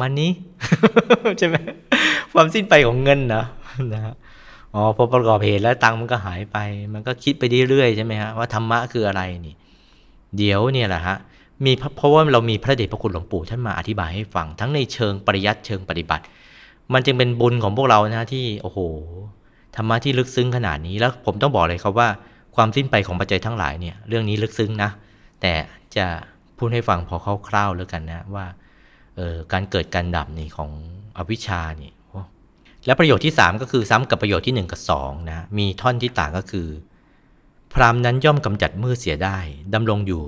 [0.00, 0.30] มันนี้
[1.38, 1.56] ใช่ไหม
[2.32, 3.44] ความสิ้นไปของเงินนะ
[3.94, 4.14] นะฮะ
[4.74, 6.56] อ๋อพอประกอบเหตุแล้วตังมันก็หายไป
[6.92, 9.54] มันก็คิดไปเรื่อยๆใช่ไหมฮะว่าธรรมะคืออะไรนี่
[10.36, 11.16] เดี๋ยวเนี่ยแหละฮะ
[11.64, 16.24] มีเพราะว่าเรามีพระเดชพระคุณหลวงปู่ท่านมาอธิบายให้ฟังทั้งในเชิงปริยัติเชิงปฏิบัติ
[16.92, 18.78] มันจึงเป็นบุญของพวกเรานะที่โอ้โห
[19.76, 22.08] ธรรมะที่ลึกซึ้งขนาดนี้แล้วผมต้องบอกเลยครับว่า
[22.56, 24.90] ความสิ้นไปของปัจจัยทั้งหลายเนี่ยเรื่องนี้ลึกซึ้งนะ
[25.40, 25.52] แต่
[25.96, 26.06] จะ
[26.56, 27.16] พูดให้ฟังพอ
[27.48, 28.46] คร่าวๆแล้วกันนะว่า
[29.18, 30.70] ออการเกิดการดับนี่ของ
[31.16, 31.92] อวิชชานี่
[32.86, 36.68] และประโยชน์ที่ 3 ก็คือซ้ำกับประโยชน์ที่ 1 กับ2นะมีท่อนที่ต่างก็คือ
[37.72, 39.38] พรามนั้นย่อมกำจัดมืดเสียได้
[39.74, 40.24] ดำรงอยู่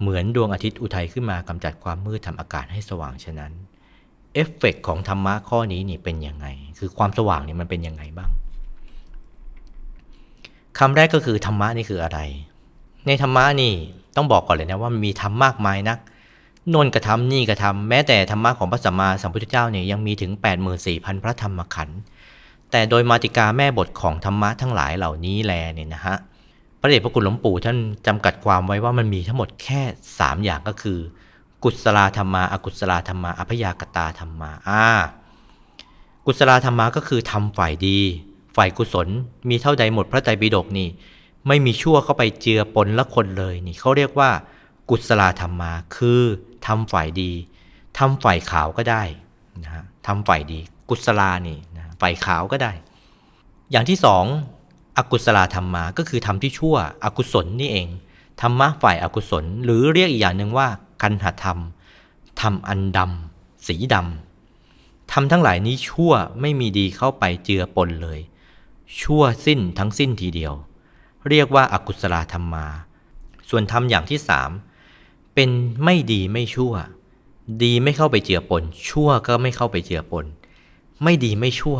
[0.00, 3.52] เหมือนดวงอาทิตย์อุทัยขึ้นมากำจัดความมืดทำอากาศให้สว่างฉะนั้น
[4.34, 6.46] เอฟเฟกของธรรมะข้อนี้นี่เป็นยังไง
[6.78, 8.30] คือความสว่างนี่มันเป็นยังไงบ้าง
[10.78, 12.18] คำแรกก็คือธรรมะนี่คืออะไร
[13.06, 13.72] ในธรรมะนี่
[14.16, 15.98] ต้องบอกก่อนเลยนะว่ามีธรรมมากมายนัก
[16.74, 20.30] นนกระทำนี่กระทำแม้แต่ธรรมะของพระสัมมาสัมพุทธเจ้าเนี่ยยังมีถึง
[20.78, 22.00] 84,000 พระธรรมขันธ์
[22.70, 26.16] แต่โดยมาติกาแม่บทของธรรมะทั้งหลายเหล่านี้แลเนี่ยนะฮะ
[26.80, 29.82] พระเดชพระคุณหลวงปู่ท่านจำกัดความไว้ว่ามันมีทั้งหมดแค่
[30.14, 30.98] 3 อย่างก็คือ
[31.62, 34.84] กุศลธรรมาอากุศลธรรมาอภยากตาธรรมาอ่า
[36.26, 37.98] กุศลธรรมาก็คือทำฝ่ายดี
[38.56, 39.08] ฝ่ายกุศล
[39.48, 40.88] มีเท่าใดหมดพระไตรปิฎกนี่
[41.46, 44.30] ไม่มีชั่วเข้าไปเจือปนละคนเลยนี่เขาเรียกว่า
[44.90, 46.22] กุศลธรรมาคือ
[46.66, 47.32] ทำฝ่ายดี
[47.98, 49.02] ทำฝ่ายขาวก็ได้
[49.64, 52.72] นะฮะทำฝ่ายดีกุศลานี่นะฝ่ายขาวก็ได้
[53.70, 54.24] อย่างที่สอง
[54.98, 57.88] อกุศลธรรมาก็คือทำที่ชั่วอกุศลนี่เอง
[58.40, 60.68] ธรรมะฝ่ายอากุศล หรือเรียกอีกอย่างหนึ่งว่า
[61.02, 61.58] กันหธรรม
[62.40, 68.20] ทำอันดำสีดำทำทั้งหลายนี้ชั่วไม่มีดีเข้าไปเจือปนเลย
[69.00, 70.54] ชั่วสิ้นทั้งสิ้นทีเดียว
[71.28, 72.66] เรียกว่าอากุศลธรรมมา
[73.48, 74.50] ส่วนทำอย่างที่สาม
[75.40, 76.72] เป็นไม่ดีไม่ชั่ว
[77.62, 80.24] ดีไม่เข้าไปเจือปน ชั่วก็ไม่เข้าไปเจือปน
[81.04, 81.78] ไม่ดีไม่ชั่ว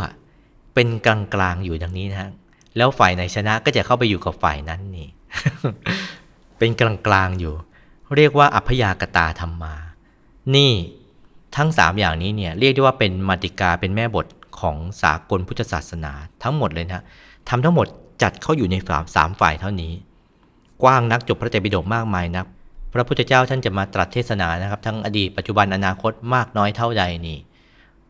[0.74, 2.30] เป็นกลางกลางอยู่ดังนี้นะ
[2.76, 5.08] แล้วฝ่ายไหนชนะก็จะเข้าไปอยู่กับฝ่ายนั้นนี่
[6.58, 7.54] เป็นกลางกลางอยู่
[8.16, 9.74] เรียกว่าอัพยากตาธรรมมา
[10.54, 10.72] นี่
[11.56, 14.26] ทั้ง 3 อย่างนี้เนี่ยเรียกได้ว่าเป็นมาติกาเป็นแม่บท
[14.60, 17.02] ของสากลพุทธศาสนาทั้งหมดเลยนะ
[17.48, 17.86] ทำทั้งหมด
[18.22, 19.92] จัดเข้าอยู่ในสามสามฝ่ายเท่านี้
[20.82, 22.46] กว้างนักจบพระเจ้าปิฎกมากมายนัก
[22.92, 27.38] พระพุทธเจ้าท่านจะมาตรัสเทศนานะครับ ทั้งอดีตปัจจุบันอนาคตมากน้อยเท่าใดนี่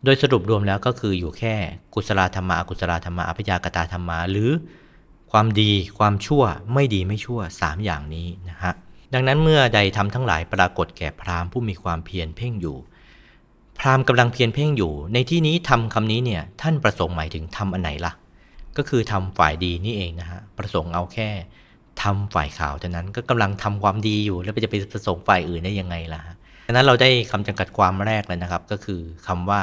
[0.04, 1.54] โดยสรุปรวมแล้วก็คืออยู่แค่
[1.94, 4.50] กุศลธรรมะอกุศลธรรมะอภิยากตาธรรมะหรือ
[5.30, 6.42] ความดีความชั่ว
[6.74, 8.72] ไม่ดีไม่ชั่ว 3 อย่างนี้นะฮะ
[9.14, 12.78] ดังนั้นเมื่อใดทำทั้งหลายปรากฏแก่พราหมณ์ผู้มีความเพียรเพ่งอยู่
[13.78, 18.12] พราหมณ์กำลังเพียรเพ่งอยู่ ในที่นี้ทำคำนี้เนี่ยท่านประสงค์หมายถึงทำอันไหนล่ะ
[18.76, 21.28] ก็คือทำฝ่ายดีนี่เองนะฮะประสงค์เอาแค่
[22.02, 26.20] ทำฝ่ายขาวเท่านั้นก็กำลังทำความดีอยู่ แล้วจะไปประสงค์ฝ่ายอื่นได้ยังไงล่ะ
[26.66, 29.62] ดังนั้นเราได้คำจำกัดความแรกเลยนะครับ ก็คือคำว่า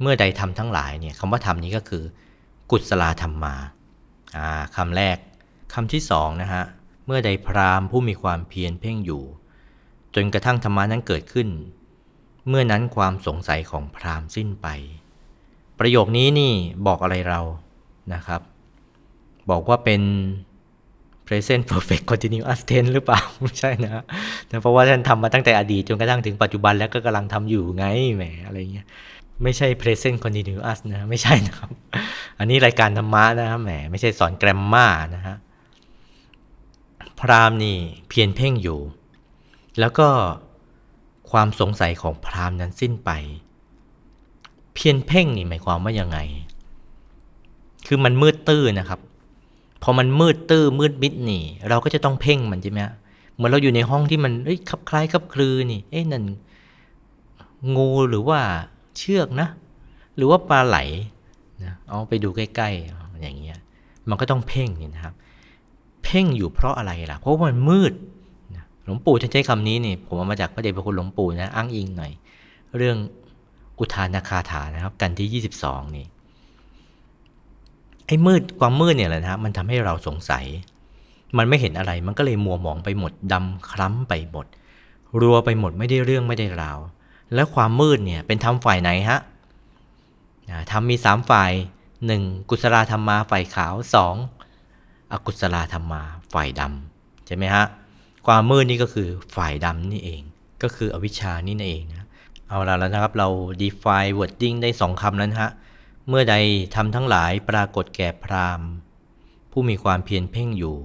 [0.00, 2.02] เมื่อใดทำทั้งหลายเนี่ยคำว่าทำนี้ก็คือ
[2.70, 3.54] กุศลธรรมมา
[4.36, 5.16] อ่าคำแรก
[5.74, 6.64] คำที่สองนะฮะ
[7.06, 9.22] เมื่อใดพราหมณ์ผู้มีความเพียรเพ่งอยู่
[10.14, 11.48] จนกระทั่งธรรมานั้นเกิดขึ้น
[12.48, 14.66] เมื่อนั้นความสงสัยของพราหมณ์สิ้นไป
[15.78, 16.52] ประโยคนี้นี่
[16.86, 17.40] บอกอะไรเรา
[18.14, 18.40] นะครับ
[19.50, 20.02] บอกว่าเป็น
[21.26, 24.04] present perfect continuous tense หรือเปล่า ไม่ใช่นะ
[24.48, 28.86] แต่เพราะว่าท่านทำมาตั้งแต่อดีตจนกระทั่งถึงปัจจุบันแล้วก็กำลังทำอยู่ไงแหมอะไรเงี้ย
[29.42, 31.70] ไม่ใช่ present continuous นะ ไม่ใช่นะครับ
[32.38, 35.36] อันนี้รายการธรรมะนะแหมไม่ใช่สอนแกรมมานะฮะ
[37.20, 37.76] พราหมณ์นี่
[38.08, 38.80] เพียรเพ่งอยู่
[39.80, 40.08] แล้วก็
[41.30, 43.10] ความสงสัยของพราหมณ์นั้นสิ้นไป
[44.74, 46.18] เพียรเพ่งนี่หมายความว่ายังไง
[47.86, 49.00] คือมันมืดตื้อนะครับ
[49.82, 52.80] พอมันมืดตื้อมืดมิดนี่ เราก็จะต้องเพ่งมันใช่ไหม
[53.34, 56.24] เหมือนเราอยู่ในห้องที่มันเอ้ยคับคล้ายคับคลือนี่ เอ้ยนั่น
[57.76, 58.40] งูหรือว่า
[58.96, 59.48] เชือกนะ
[60.16, 60.78] หรือว่าปลาไหล
[61.64, 63.58] นะเอาไปดูใกล้ๆอย่างเงี้ย
[64.08, 65.14] มันก็ต้องเพ่งนี่นะครับ
[66.04, 67.92] เพ่งอยู่เพราะอะไรล่ะ เพราะมันมืด
[68.84, 72.12] หลวงปู่ท่านใช้คำนี้นี่ผมเอามาจากพระเดชพระคุณหลวงปู่นะอ้างอิงหน่อย
[72.76, 72.96] เรื่อง
[73.78, 76.06] อุทานคาถานะครับ กันที่ 22 นี่
[78.06, 80.44] ไอ้มืดความมืดเนี่ยแหละนะมันทำให้เราสงสัย
[81.36, 84.46] มันไม่เห็นอะไรมันก็เลยมัวหมองไปหมดดำคล้ำไปหมด
[85.20, 86.78] รัวไปหมดไม่ได้เรื่องไม่ได้ราว
[87.34, 89.18] แล้วความมืดเนี่ยเป็นทำฝ่ายไหนฮะ
[90.70, 91.52] ทำมีสามฝ่าย
[92.06, 94.14] หนึ่งกุศลธรรมมาฝ่ายขาวสอง
[95.12, 96.02] อกุศลธรรมมา
[96.34, 97.64] ฝ่ายดำใช่ไหมฮะ
[98.26, 100.22] ความมืดนี่ก็คือฝ่ายดำนี่เอง
[100.62, 102.06] ก็คืออวิชชานี่เองนะ
[102.48, 103.28] เอาละแล้วนะครับเรา
[103.62, 105.52] define wording ได้สองคำแล้วนะฮะ
[106.08, 106.34] เมื่อใด
[106.74, 108.68] ทำทั้งหลายปรากฏแก่พราหมณ์
[109.50, 110.76] ผู้มีความเพียรเพ่งอยู่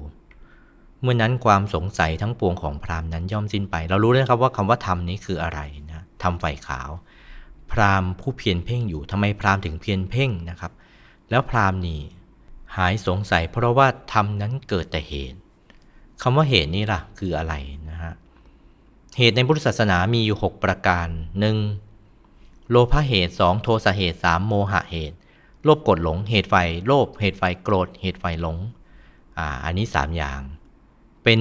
[1.01, 5.60] เมื่อนั้นความสงสัยทั้งปวงของพราหมณ์นั้นย่อมสิ้นไป เรารู้แล้วครับว่าคำว่าธรรมนี้คืออะไร
[5.91, 6.89] นะธรรมฝ่ายขาว
[7.71, 10.71] พราหมณ์ผู้เพียรเพ่งอยู่ทำไมพราหมณ์ถึงเพียรเพ่งนะครับ
[11.30, 12.01] แล้วพราหมณ์นี่
[12.77, 15.39] หายสงสัย เพราะว่าธรรมนั้นเกิดแต่เหตุ
[16.21, 17.53] คำว่าเหตุนี้ล่ะคืออะไร
[17.89, 18.13] นะฮะ
[19.17, 21.08] เหตุในพุทธศาสนามีอยู่ 6 ประการ
[21.39, 21.58] หนึ่ง
[22.69, 25.17] โลภะเหตุ 2 โทสะเหตุ 3 โมหะเหตุ
[25.63, 28.58] โลภกดหลง เหตุไฟโลภ เหตุไฟโกรธ เหตุไฟหลง
[29.38, 30.41] อ่า อันนี้ 3 อย่าง
[31.23, 31.39] เป็น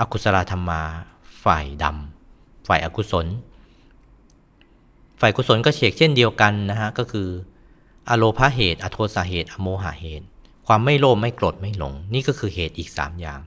[0.00, 0.82] อกุศลธรรมา
[1.44, 3.26] ฝ่ายดำฝ่ายอกุศล
[5.20, 7.28] ฝ่ายกุศลก็เฉกเช่นเดียวกันนะฮะ ก็คือ
[8.08, 10.26] อโลภะเหตุ อโทสะเหตุ อโมหะเหตุ
[10.66, 13.40] ความไม่โลภ ไม่โกรธ ไม่หลง นี่ก็คือเหตุอีก 3 อย่าง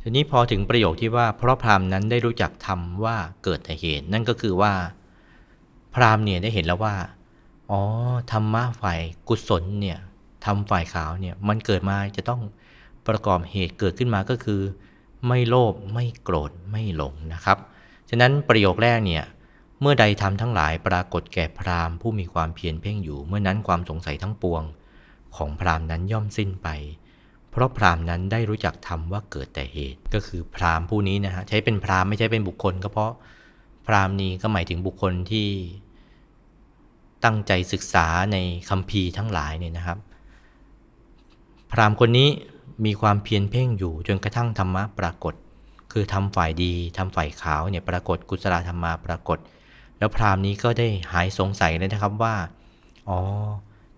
[0.00, 4.72] ทีนี้พอถึงประโยคที่ว่าเพราะพราหมณ์นั้นได้รู้จักธรรมว่าเกิดแต่เหตุ นั่นก็คือว่า
[5.94, 6.94] พราหมณ์เนี่ยได้เห็นแล้วว่า
[7.70, 7.80] อ๋อ
[8.32, 9.98] ธรรมะฝ่ายกุศลเนี่ย
[10.44, 12.40] ทำฝ่ายขาวเนี่ยมันเกิดมาจะต้อง
[13.08, 14.60] ประกอบเหตุเกิดขึ้นมาก็คือ
[15.26, 17.58] ไม่โลภไม่โกรธไม่หลงนะครับ
[18.10, 19.24] ฉะนั้นประโยคแรกเนี่ย
[19.80, 24.62] เมื่อใดทำทั้งหลายปรากฏแก่พราหมณ์ผู้มีความเพียรเพ่งอยู่เมื่อนั้นความสงสัยทั้งปวง
[25.36, 26.68] ของพราหมณ์นั้นย่อมสิ้นไป
[27.50, 33.12] เพราะพราหมณ์นั้นได้รู้จักธรรมว่าเกิดแต่เหตุก็คือพราหมณ์ผู้นี้นะฮะใช้เป็นพราหมณ์ไม่ใช่เป็นบุคคลก็เพราะ
[33.88, 35.48] พราหมณ์นี้ก็หมายถึงบุคคลที่
[37.24, 38.36] ตั้งใจศึกษาใน
[38.68, 39.98] คำพีทั้งหลายเนี่ยนะครับ
[41.70, 42.28] พราหมณ์คนนี้
[42.84, 45.34] มีความเพียรเพ่งอยู่จนกระทั่งธรรมะปรากฏ
[45.92, 49.38] คือทำฝ่ายดีทำฝ่ายขาวเนี่ยปรากฏกุศลธรรมาปรากฏ
[49.98, 52.34] แล้วพราหมณ์นี้ก็ได้หายสงสัยเลยนะครับว่า
[53.08, 53.18] อ๋อ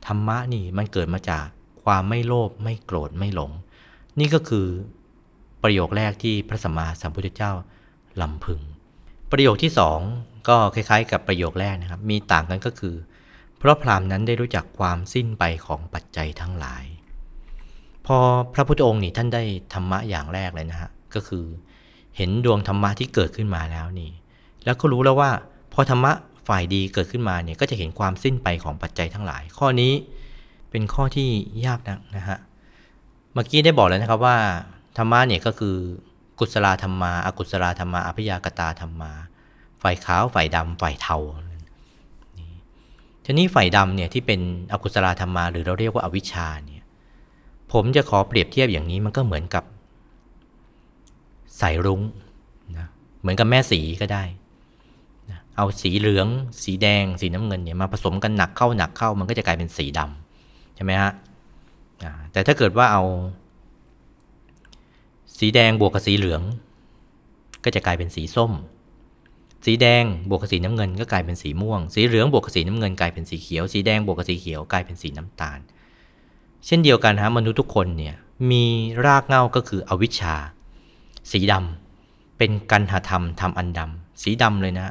[0.07, 1.47] ธรรมะนี่มันเกิดมาจาก
[1.85, 3.51] ความไม่โลภไม่โกรธไม่หลง
[4.19, 4.67] นี่ก็คือ
[5.63, 7.53] ประโยคแรกที่พระสัมมาสัมพุทธเจ้า
[8.21, 8.61] ลำพึง
[9.33, 9.99] ประโยคที่สอง
[10.49, 12.95] ก็คล้ายๆ กับประโยคแรกนะครับ มีต่างกันก็คือ
[13.59, 16.85] เพราะพราหมณ์นั้นได้รู้จักความสิ้นไปของปัจจัยทั้งหลาย
[18.07, 18.17] พอ
[18.55, 19.43] พระพุทธองค์นี่ท่านได้
[19.75, 21.45] ธรรมะอย่างแรกเลยนะฮะก็คือ
[22.17, 24.11] เห็นดวงธรรมะที่เกิดขึ้นมาแล้วนี่
[24.65, 25.31] แล้วก็รู้แล้วว่า
[25.73, 26.13] พอธรรมะ
[26.49, 29.93] ฝ่ายดีเกิดขึ้นมาเนี่ยก็จะเห็นความสิ้นไปของปัจจัยทั้งหลาย ข้อนี้
[30.71, 31.29] เป็นข้อที่
[31.67, 32.39] ยากนักนะฮะ
[33.33, 34.37] เมื่อกี้ได้บอกแล้วนะครับว่า
[34.97, 35.77] ธรรมะเนี่ยก็คือ
[36.41, 39.13] กุศลธรรมาอากุศลธรรมา อภิยากตาธรรมา
[39.83, 41.19] ฝ่ายขาว ฝ่ายดำฝ่ายเทา
[43.25, 44.41] ทีนี้ฝ่ายดำเนี่ยที่เป็น
[44.73, 46.85] อกุศลธรรมา หรือเราเรียกว่าอวิชชาเนี่ย
[47.73, 49.65] ผมจะขอเปรียบเทียบอย่างนี้มันก็เหมือนกับ
[51.61, 52.01] สายรุ้ง
[52.79, 52.87] นะ
[53.21, 54.23] เหมือนกับแม่สีก็ได้
[55.31, 56.27] นะเอาสีเหลือง
[56.65, 61.13] สีแดง สีน้ำเงินเนี่ยมาผสมกันหนักเข้าหนักเข้า มันก็จะกลายเป็นสีดำใช่ไหมฮะ
[62.33, 63.03] แต่ถ้าเกิดว่าเอา
[65.41, 66.43] สีแดงบวกกับสีเหลือง
[67.65, 68.53] ก็จะกลายเป็นสีส้ม
[69.67, 75.59] สีแดงบวกกับสีน้ำเงิน ก็กลายเป็นสีม่วง สีเหลืองบวกกับสีน้ำเงินกลายเป็นสีเขียว สีแดงบวกกับสีเขียวกลายเป็นสีน้ำตาล
[76.67, 78.15] เช่นเดียวกันฮะมนุษย์ทุกคนเนี่ย
[78.51, 78.65] มี
[79.05, 80.35] รากเหง้าก็คืออวิชชา
[81.31, 84.89] สีดำเป็นกันหธรรมทำอันดำสีดำเลยนะ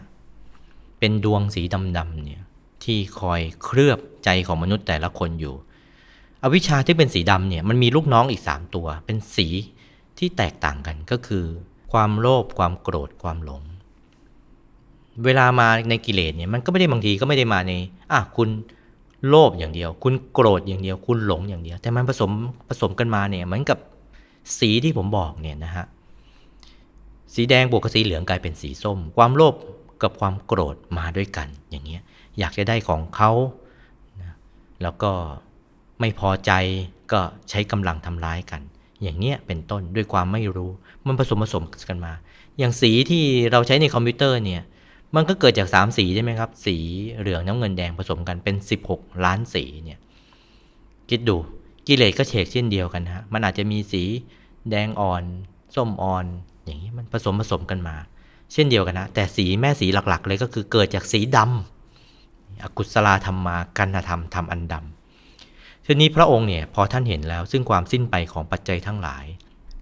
[0.99, 1.61] เป็นดวงสี
[1.97, 2.41] ดำๆเนี่ย
[2.83, 5.55] ที่คอยเคลือบใจของมนุษย์แต่ละคนอยู่
[6.43, 9.47] อวิชชาที่เป็นสีดำเนี่ยมันมีลูกน้องอีกสามตัว เป็นสี
[10.19, 11.45] ที่แตกต่างกันก็คือ
[11.91, 13.63] ความโลภความโกรธความหลง
[15.25, 17.73] เวลามาในกิเลสเนี่ยมันก็ไม่ได้บางทีก็ไม่ได้มาใน
[18.11, 18.49] อะคุณ
[19.29, 22.31] โลภอย่างเดียว คุณโกรธอย่างเดียว คุณหลงอย่างเดียว แต่มันผสม
[22.69, 23.77] ผสมกันมาเนี่ยเหมือนกับ
[24.57, 25.85] สีที่ผมบอกเนี่ยนะฮะ
[27.33, 29.55] สีแดงบวกกับสีเหลืองกลายเป็นสีส้ม ความโลภ
[30.03, 32.01] กับความโกรธมาด้วยกันอย่างเงี้ย
[32.39, 33.31] อยากจะได้ของเขา
[34.81, 35.11] แล้วก็
[35.99, 36.51] ไม่พอใจ
[37.11, 38.61] ก็ใช้กำลังทำร้ายกัน
[39.03, 40.71] อย่างเงี้ยเป็นต้นด้วยความไม่รู้
[41.07, 42.13] มันผสมผสมกันมา
[42.59, 44.61] อย่างสีที่เราใช้ในคอมพิวเตอร์เนี่ย
[45.15, 46.77] มันก็เกิดจาก 3 สีใช่ไหมครับ สี
[47.19, 48.55] เหลืองน้ำเงินแดงผสมกันเป็น
[48.89, 49.99] 16 ล้านสีเนี่ย
[51.09, 51.37] คิดดู
[51.87, 54.03] กิเลสก็เฉกเช่นเดียวกันฮะมันอาจจะมีสี
[54.69, 55.23] แดงอ่อน
[55.75, 56.25] ส้มอ่อน
[56.65, 57.95] อย่างนี้มันผสมผสมกันมา
[58.53, 64.98] เช่นเดียวกันนะ แต่สีแม่สีหลักๆ เลยก็คือเกิดจากสีดำอกุศลธรรมมากันธรรมทำอันดำ
[65.91, 69.25] ทีนี้พระองค์เนี่ยพอท่านเห็นแล้วซึ่งความสิ้นไปของปัจจัยทั้งหลาย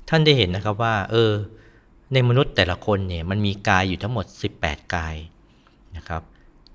[0.10, 1.32] ท่านได้เห็นนะครับว่า เออ
[2.14, 4.26] ในมนุษย์แต่ละคนเนี่ยมันมีกายอยู่ทั้งหมด
[4.60, 5.16] 18 กาย
[5.98, 6.22] นะครับ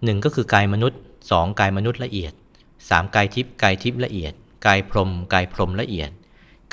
[0.04, 2.32] หนึ่งก็คือกายมนุษย์ 2 กายมนุษย์ละเอียด
[2.78, 4.32] 3 กายทิพย์กายทิพย์ละเอียด
[4.66, 6.10] กายพรมกายพรมละเอียด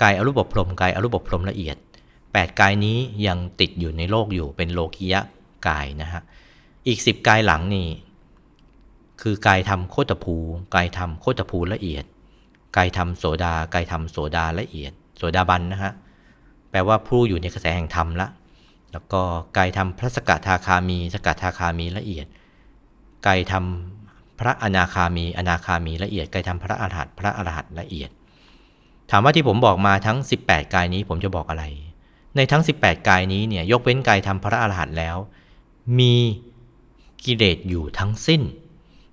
[0.01, 1.77] กายอรูปพรมกายอรูปพรมละเอียด
[2.19, 5.21] 8 กายนี้ยังติดอยู่ในโลกอยู่เป็นโลกิยะ
[5.67, 6.21] กายนะฮะ
[6.87, 7.87] อีก 10 กายหลังนี่
[9.21, 10.35] คือกายทำโคตภู
[10.75, 12.05] กายทำโคตภูละเอียด
[12.77, 15.93] กายทำโสดากายทำโสดาละเอียด โสดาบันนะฮะ
[16.71, 18.27] แปลว่าผู้อยู่ในกระแสแห่งธรรมละ
[18.91, 19.21] แล้วก็
[19.57, 22.27] กายทำพระสกทาคามี สกทาคามีละเอียด
[23.27, 28.09] กายทำพระอนาคามีอนาคามีละเอียดกายทำพระอรหันต์พระอรหันต์ละเอียด
[29.11, 31.63] ถามว่าที่ผมบอกมาทั้ง 18 กายนี้ผมจะบอกอะไร
[32.35, 35.17] ในทั้ง 18 กายนี้เนี่ยยกเว้นกายทำพระอรหันต์แล้ว
[35.99, 36.13] มี
[37.25, 38.41] กิเลสอยู่ทั้งสิ้น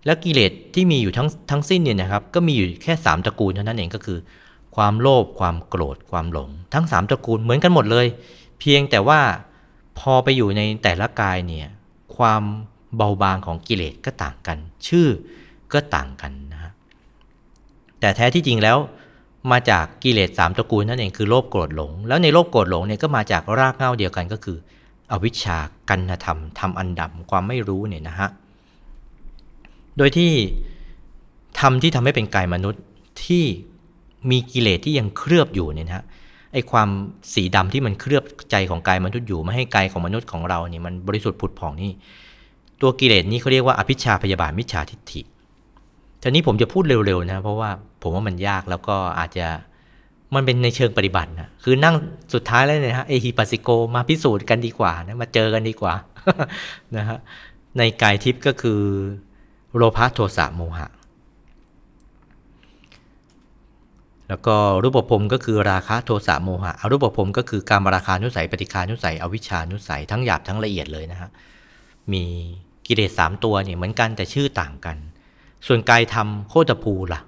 [0.07, 4.19] และกิเลสที่มีอยู่ทั้งทั้งสิ้นเนี่ยนะครับ ก็มีอยู่แค่ 3ตระกูลเท่านั้นเองก็คือ
[4.77, 8.07] ความโลภความโกรธความหลง ทั้ง 3ตระกูลเหมือนกันหมดเลย
[8.61, 9.21] เพียงแต่ว่า
[9.99, 11.69] พอไปอยู่ในแต่ละกายเนี่ย
[12.17, 12.43] ความ
[12.97, 15.09] เบาบางของกิเลสก็ต่างกัน ชื่อ
[15.73, 16.73] ก็ต่างกันนะฮะ
[18.01, 18.79] แต่แท้ที่จริงแล้ว
[19.51, 24.57] มาจากกิเลสสามตระกูลนั่นเองคือโลภโกรธหลง แล้วในโลภโกรธหลงเนี่ยก็มาจากรากเหง้าเดียวกันก็คือ
[25.13, 28.29] อวิชชากันธรรมทำอันดำความไม่รู้เนี่ยนะฮะ
[29.99, 30.31] โดยที่
[31.61, 32.83] ธรรมที่ทำให้เป็นกายมนุษย์
[33.25, 33.45] ที่
[34.31, 36.05] มีกิเลสที่ยังเคลือบอยู่เนี่ยนะ
[36.53, 36.89] ไอความ
[37.35, 41.93] สีดำที่มันเคลือบใจของกายมนุษย์อยู่ไม่ให้กายของมนุษย์ของเราเนี่ยมันบริสุทธิ์ผุดผ่องนี่
[42.81, 45.21] ตัวกิเลสนี้เขาเรียกว่าอภิชาพยาบาทมิจฉาทิฏฐิ
[46.23, 47.71] ทีนี้ผมจะพูดเร็วๆนะเพราะว่า
[48.03, 49.47] ผมว่ามันยากแล้วก็อาจจะ
[50.35, 51.95] มันเป็นในเชิงปฏิบัตินะคือนั่ง
[52.35, 55.95] สุดท้ายแล้วเนี่ยฮะเอฮิปัสสิโกมาพิสูจน์กันดีกว่านะมาเจอกันดีกว่า
[56.97, 57.19] นะฮะ
[57.79, 58.81] ในกายทิพย์ก็คือ
[59.79, 60.89] โลภะโทสะโมหะ
[64.29, 71.31] แล้วก็รูปภพก็คือราคะโทสะโมหะอรูปภพก็คือการมราคานุสัยปฏิคานุสัยอวิชานุสัยทั้งหยาบทั้งละเอียดเลยนะฮะ
[72.13, 72.25] มี
[72.87, 74.97] กิเลสสามตัวเนี่ยเหมือนกันแต่ชื่อต่างกัน
[75.67, 77.21] ส่วนกายธรรมโคตภูล่ะ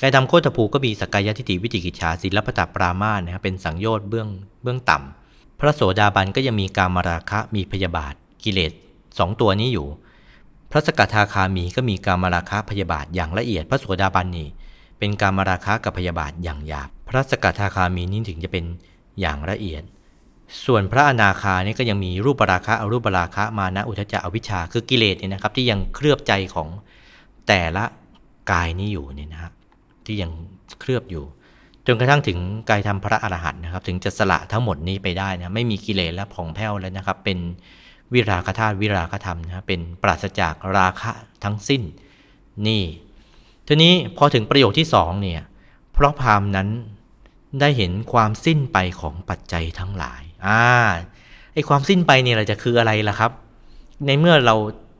[0.00, 4.28] กายธรรมโคตภูก็มีสกายทิฏฐิวิจิกิจฉาศิลปตปรามาสนะครับเป็นสังโยชน์เบื้อง
[4.62, 8.72] เบื้องต่ำพระโสดาบันก็ยังมีการมาราคะมีพยาบาทกิเลส
[9.18, 9.86] สองตัวนี้อยู่
[10.70, 14.48] พระสกทาคามีก็มีการมาราคะพยาบาทอย่างละเอียด พระโสดาบันนี่
[14.98, 18.64] เป็นการมาราคะกับพยาบาทอย่างหยาบ พระสกทาคามีนี่ถึงจะเป็น
[19.20, 19.82] อย่างละเอียด
[20.64, 26.68] ส่วนพระอนาคานี่ก็ยังมีรูปราคะอรูปราคะมานะอุทจจะอวิชชาคือกิเลสเนี่ยนะครับ ที่ยังเคลือบใจของ
[27.48, 27.84] แต่ละ
[28.52, 29.50] กายนี้อยู่เนี่ยนะฮะ
[30.06, 30.30] ที่ยัง
[30.80, 31.24] เคลือบอยู่
[31.86, 32.38] จนกระทั่งถึง
[32.70, 37.38] กายธรรมพระอรหันต์นะครับ ถึงจะสละทั้งหมดนี้ไปได้นะไม่มีกิเลสและผ่องแผ้วแล้วนะครับ เป็น
[38.14, 41.10] วิราคธาตุวิราคธรรมนะเป็นปราศจากราคะ
[41.44, 41.82] ทั้งสิ้น
[42.66, 42.84] นี่
[43.66, 45.42] ทีนี้พอถึงประโยคที่สองเนี่ย
[45.92, 46.68] เพราะพามนั้น
[47.60, 50.62] ได้เห็นความสิ้นไปของปัจจัยทั้งหลายอ่า
[51.54, 53.32] ไอความสิ้นไปเนี่ยเราจะคืออะไรล่ะครับ
[54.06, 54.54] ในเมื่อเรา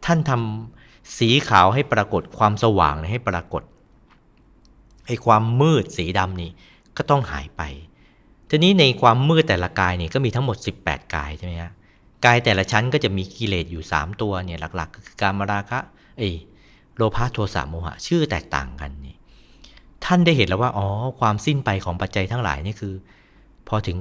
[0.06, 3.62] ท่านทำสีขาวให้ปรากฏความสว่างให้ปรากฏ
[5.06, 6.50] ไอความมืดสีดำนี่
[6.96, 7.62] ก็ต้องหายไป
[8.50, 11.72] ทีนี้ในความมืดแต่ละกายเนี่ยก็มีทั้งหมด 18 กายใช่ไหมฮะ
[12.24, 15.78] กายแต่ละชั้นก็จะมีกิเลสอยู่ 3 ตัวเนี่ยหลักๆ ก็คือการมาราคะ
[16.18, 16.22] เอ
[16.96, 19.16] โลภะโทสะโมหะชื่อแตกต่างกันนี่
[20.04, 20.86] ท่านได้เห็นแล้วว่าอ๋อ
[21.20, 22.94] ความสิ้นไปของปัจจัยทั้งหลายนี่คือ
[23.68, 23.96] พอถึง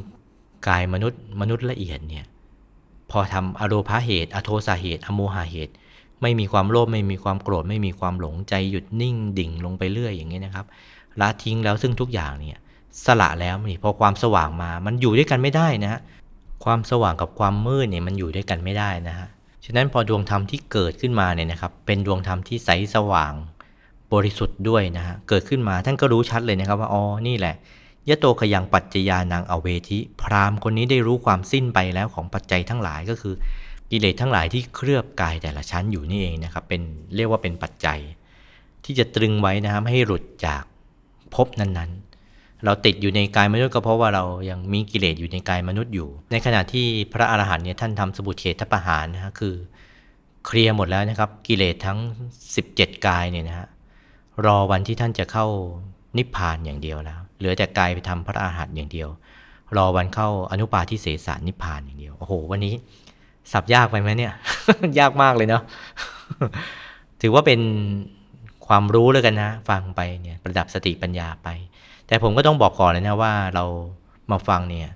[0.67, 2.25] กายมนุษย์มนุษย์ละเอียดเนี่ย
[3.11, 5.73] พอทำอโลภะเหตุ อโทสะเหตุ อโมหะเหตุ
[6.21, 10.65] ไม่มีความโลภไม่มีความโกรธไม่มีความหลงใจหยุดนิ่งดิ่งลงไปเรื่อยอย่างนี้นะครับ
[11.19, 12.59] ละทิ้งแล้วซึ่งทุกอย่างเนี่ย
[13.05, 16.01] สละแล้วนี่พอความสว่างมามันอยู่ด้วยกันไม่ได้นะฮะ
[16.65, 19.27] ความสว่างกับความมืดเนี่ยมันอยู่ด้วยกันไม่ได้นะฮะ
[19.65, 23.33] ฉะนั้นพอดวงธรรมที่เกิดขึ้นมาเนี่ยนะครับ เป็นดวงธรรมที่ใสสว่าง
[24.13, 27.55] บริสุทธิ์ด้วยนะฮะ เกิดขึ้นมาท่านก็รู้ชัดเลยนะครับว่า อ๋อ นี่แหละ
[28.09, 33.33] ยะโตขยังปัจจยานางอเวทิ พราหมณ์คนนี้ได้รู้ความสิ้นไปแล้วของปัจจัยทั้งหลายก็คือ
[33.91, 36.81] กิเลสทั้งหลายที่เคลือบกายแต่ละชั้นอยู่นี่เองนะครับ เป็น
[37.15, 37.99] เรียกว่าเป็นปัจจัย
[38.85, 40.63] ที่จะตรึงไว้นะครับให้หลุดจาก
[41.35, 42.04] ภพนั้นๆ
[42.65, 49.55] เราติดอยู่ในกายมนุษย์ก็เพราะว่าเรายังมีกิเลสอยู่ในกายมนุษย์อยู่ ในขณะที่พระอรหันต์เนี่ยท่านทำสมุทเฉทประหารนะฮะคือ
[50.45, 51.97] เคลียร์หมดแล้วนะครับ กิเลสทั้ง
[52.51, 53.67] 17 กายเนี่ยนะฮะ
[54.45, 55.45] รอวันที่ท่านจะเข้า
[56.17, 59.09] นิพพานอย่างเดียวแล้ว เหลือแต่กายไปทำพระอรหันต์อย่างเดียว
[59.77, 62.73] รอวันเข้าอนุปาทิเสสานิพพานอย่างเดียว โอ้โห วันนี้
[63.51, 64.33] สับยากไปไหมเนี่ย
[64.99, 65.63] ยากมากเลยเนาะ
[67.21, 67.61] ถือว่าเป็น
[68.67, 71.49] ความรู้แล้วกันนะ ฟังไปเนี่ย ประดับสติปัญญาไป
[72.07, 73.65] แต่ผมก็ต้องบอกก่อนเลยนะว่าเรา
[74.31, 74.89] มาฟังเนี่ย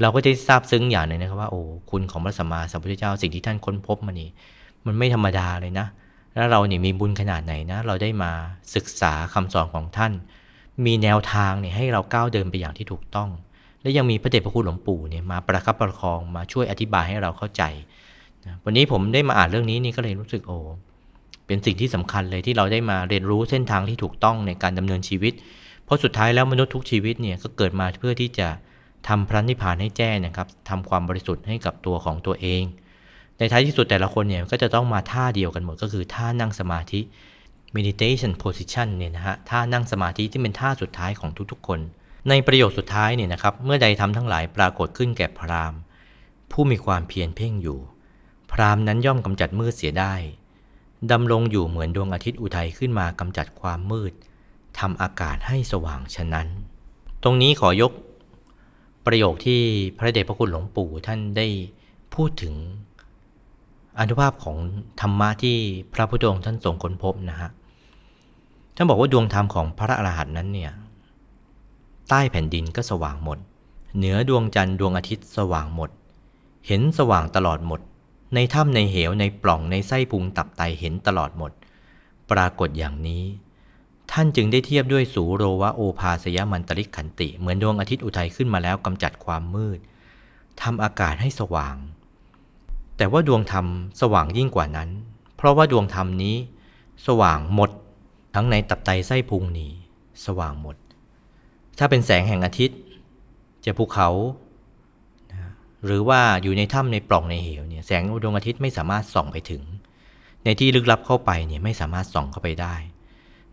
[0.00, 4.28] เราก็จะทราบซึ้งอย่างหนึ่งนะครับว่าโอ้คุณของพระสัมมาสัมพุทธเจ้าสิ่งที่ท่านค้นพบมานี่
[4.86, 5.86] มันไม่ธรรมดาเลยนะ
[6.34, 8.32] แล้วเราเนี่ยมีบุญขนาดไหนนะ เราได้มา
[8.74, 10.12] ศึกษาคำสอนของท่าน
[10.84, 13.28] มีแนวทางเนี่ยให้เราก้าวเดินไปอย่างที่ถูกต้อง
[13.82, 17.62] และยังมีพระเดชพระคุณหลวงปู่เนี่ยมาประคับประคองมาช่วยอธิบายให้เราเข้าใจ
[18.46, 20.58] นะวันนี้ผมได้มาอ่านเรื่องนี้นี่ก็เลยรู้สึกโอ้
[21.46, 25.32] เป็นสิ่งที่สำคัญเลยที่เราได้มาเรียนรู้เส้นทางที่ถูกต้องในการดำเนินชีวิต
[25.90, 28.48] ราะสุดท้ายแล้วมนุษย์ทุกชีวิตเนี่ยก็เกิดมาเพื่อที่จะ
[29.08, 32.62] ทำพระนิพพานให้แจ้งนะครับทำความบริสุทธิ์ให้กับตัวของตัวเอง
[33.38, 37.00] ในท้ายที่สุดแต่ละคนเนี่ยก็จะต้องมาท่าเดียวกันหมดก็คือท่านั่งสมาธิ
[37.76, 41.80] meditation position เนี่ยนะฮะท่านั่งสมาธิที่เป็นท่าสุดท้ายของทุกๆคน
[42.28, 45.80] ในประโยคสุดท้ายเนี่ยนะครับเมื่อใดทำทั้งหลายปรากฏขึ้นแก่พราหมณ์
[46.50, 47.78] ผู้มีความเพียรเพ่งอยู่
[48.52, 50.14] พราหมณ์นั้นย่อมกำจัดมืดเสียได้
[51.12, 54.12] ดำรงอยู่เหมือนดวงอาทิตย์อุทัยขึ้นมากำจัดความมืด
[54.78, 56.46] ทำอากาศให้สว่างฉะนั้น
[57.22, 57.92] ตรงนี้ขอยก
[59.06, 59.60] ประโยคที่
[59.98, 61.46] พระเดชพระคุณหลวงปู่ท่านได้
[62.14, 62.54] พูดถึง
[63.98, 64.56] อนุภาพของ
[65.00, 65.56] ธรรมะที่
[65.94, 67.50] พระพุทธองค์ท่านทรงค้นพบนะฮะ
[68.76, 70.72] ท่านบอกว่าดวงธรรมของพระอรหันต์นั้นเนี่ย
[72.08, 73.38] ใต้แผ่นดินก็สว่างหมด
[73.96, 75.90] เหนือดวงจันทร์ดวงอาทิตย์สว่างหมด
[76.66, 77.80] เห็นสว่างตลอดหมด
[78.34, 81.52] ในถ้ำในเหวในปล่องในไส้พุงตับไตเห็นตลอดหมด
[82.30, 83.22] ปรากฏอย่างนี้
[84.12, 89.78] ท่านจึงได้เทียบด้วยสูโรวะโอภาสยมันตริขันติ เหมือนดวงอาทิตย์อุทัยขึ้นมาแล้วกำจัดความมืด
[90.62, 91.76] ทำอากาศให้สว่าง
[92.96, 93.66] แต่ว่าดวงธรรม
[94.00, 94.88] สว่างยิ่งกว่านั้น
[95.36, 96.36] เพราะว่าดวงธรรมนี้
[97.06, 97.70] สว่างหมด
[98.34, 99.72] ทั้งในตับไตไส้พุงนี่
[100.26, 100.76] สว่างหมด
[101.78, 102.78] ถ้าเป็นแสงแห่งอาทิตย์
[103.64, 104.08] จะภูเขา
[105.84, 109.62] หรือว่าอยู่ในถ้ำในปล่องในเหวเนี่ยแสงดวงอาทิตย์ไม่สามารถส่องไปถึง
[110.44, 112.74] ในที่ลึกลับเข้าไปเนี่ยไม่สามารถส่องเข้าไปได้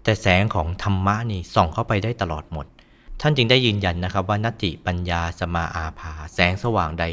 [0.08, 2.66] แต่แสงของธรรมะนี่ส่องเข้าไปได้ตลอดหมด
[3.22, 7.06] ท่านจึงได้ยืนยันนะครับว่านัตติปัญญาสมาอาภา แสงสว่างใด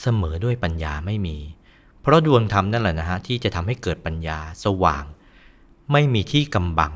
[0.00, 1.36] เสมอด้วยปัญญาไม่มี
[2.00, 5.04] เพราะดวงธรรมนั่นแหละนะฮะที่จะทำให้เกิดปัญญาสว่าง
[5.92, 6.94] ไม่มีที่กำบัง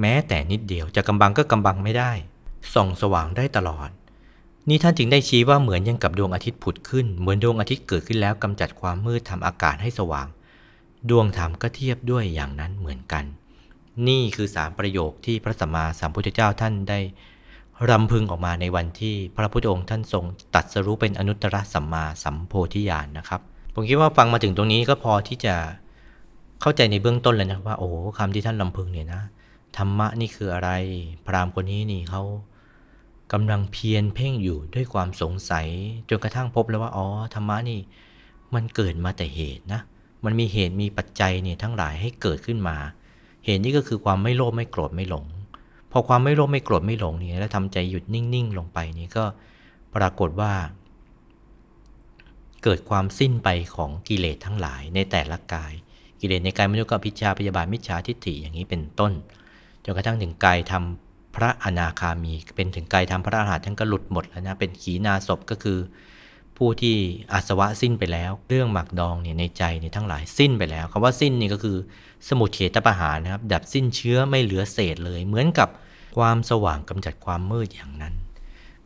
[0.00, 2.12] แม้แต่นิดเดียวจะกำบังก็กำบังไม่ได้
[2.74, 3.88] ส่องสว่างได้ตลอด
[4.68, 10.26] นี่ท่านจึงได้ชี้ว่าเหมือนยังกับดวงอาทิตย์ผุดขึ้น เหมือนดวงอาทิตย์เกิดขึ้นแล้วกำจัดความมืดทำอากาศให้สว่าง
[11.10, 13.26] ดวงธรรมก็เทียบด้วยอย่างนั้นเหมือนกัน
[14.08, 17.00] นี่คือสามประโยคที่พระสัมมาสัมพุทธเจ้าท่านได้
[17.90, 20.24] รำพึงออกมาในวันที่พระพุทธองค์ท่านทรง
[20.54, 23.40] ตัดสรู้เป็นอนุตตรสัมมาสัมโพธิญาณนะครับ
[23.74, 25.54] ผมคิดว่าฟังมาถึงตรงนี้ก็พอที่จะ
[26.60, 29.22] เข้าใจในเบื้องต้นเลยนะว่า โอ้คำที่ท่านรำพึงเนี่ยนะ
[29.76, 30.70] ธรรมะนี่คืออะไร
[31.26, 32.22] พราหมณ์คนนี้นี่เขา
[33.32, 35.66] กำลังเพียรเพ่งอยู่ด้วยความสงสัย
[36.08, 37.78] จนกระทั่งพบแล้วว่าอ๋อธรรมะนี่
[38.54, 39.80] มันเกิดมาแต่เหตุนะ
[40.24, 42.76] มันมีเหตุมีปัจจัยเนี่ยทั้งหลายให้เกิดขึ้นมา
[43.44, 45.24] เหตุนี้ก็คือความไม่โลภไม่โกรธไม่หลง
[45.92, 49.24] พอความไม่โลภไม่โกรธไม่หลงนี่แล้วทำใจหยุดนิ่งๆ ลงไปนี่ก็
[49.94, 50.52] ปรากฏว่า
[52.62, 55.72] เกิดความสิ้นไปของกิเลสทั้งหลายในแต่ละกาย
[56.20, 59.12] กิเลสในกายมนุษย์ก็พิจาพยาบาทมิจฉาทิฏฐิอย่างนี้เป็นต้น
[59.84, 65.78] จนกระทั่งถึงกายทำพระอนาคามีเป็นถึงกายทำพระอรหันต์ท่านก็หลุดหมดแล้วนะเป็นขีณาศพก็คือ
[66.56, 66.96] ผู้ที่
[67.32, 71.76] อาสวะสิ้นไปแล้ว เรื่องหมักดองเนี่ยในใจเนี่ยทั้งหลายสิ้นไปแล้วคำว่าสิ้นนี่ก็คือ
[72.28, 75.68] สมุทเฉตประหารนะครับ ดับสิ้นเชื้อไม่เหลือเศษเลย เหมือนกับ
[76.16, 78.14] ความสว่างกำจัดความมืดอย่างนั้น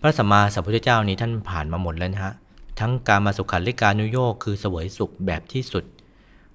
[0.01, 2.35] พระสัมมาสัมพุทธเจ้านี้ท่านผ่านมาหมดแล้วนะฮะ
[2.81, 5.85] ทั้งการมาสุขันลิการนุโยคคือเสวยสุขแบบที่สุด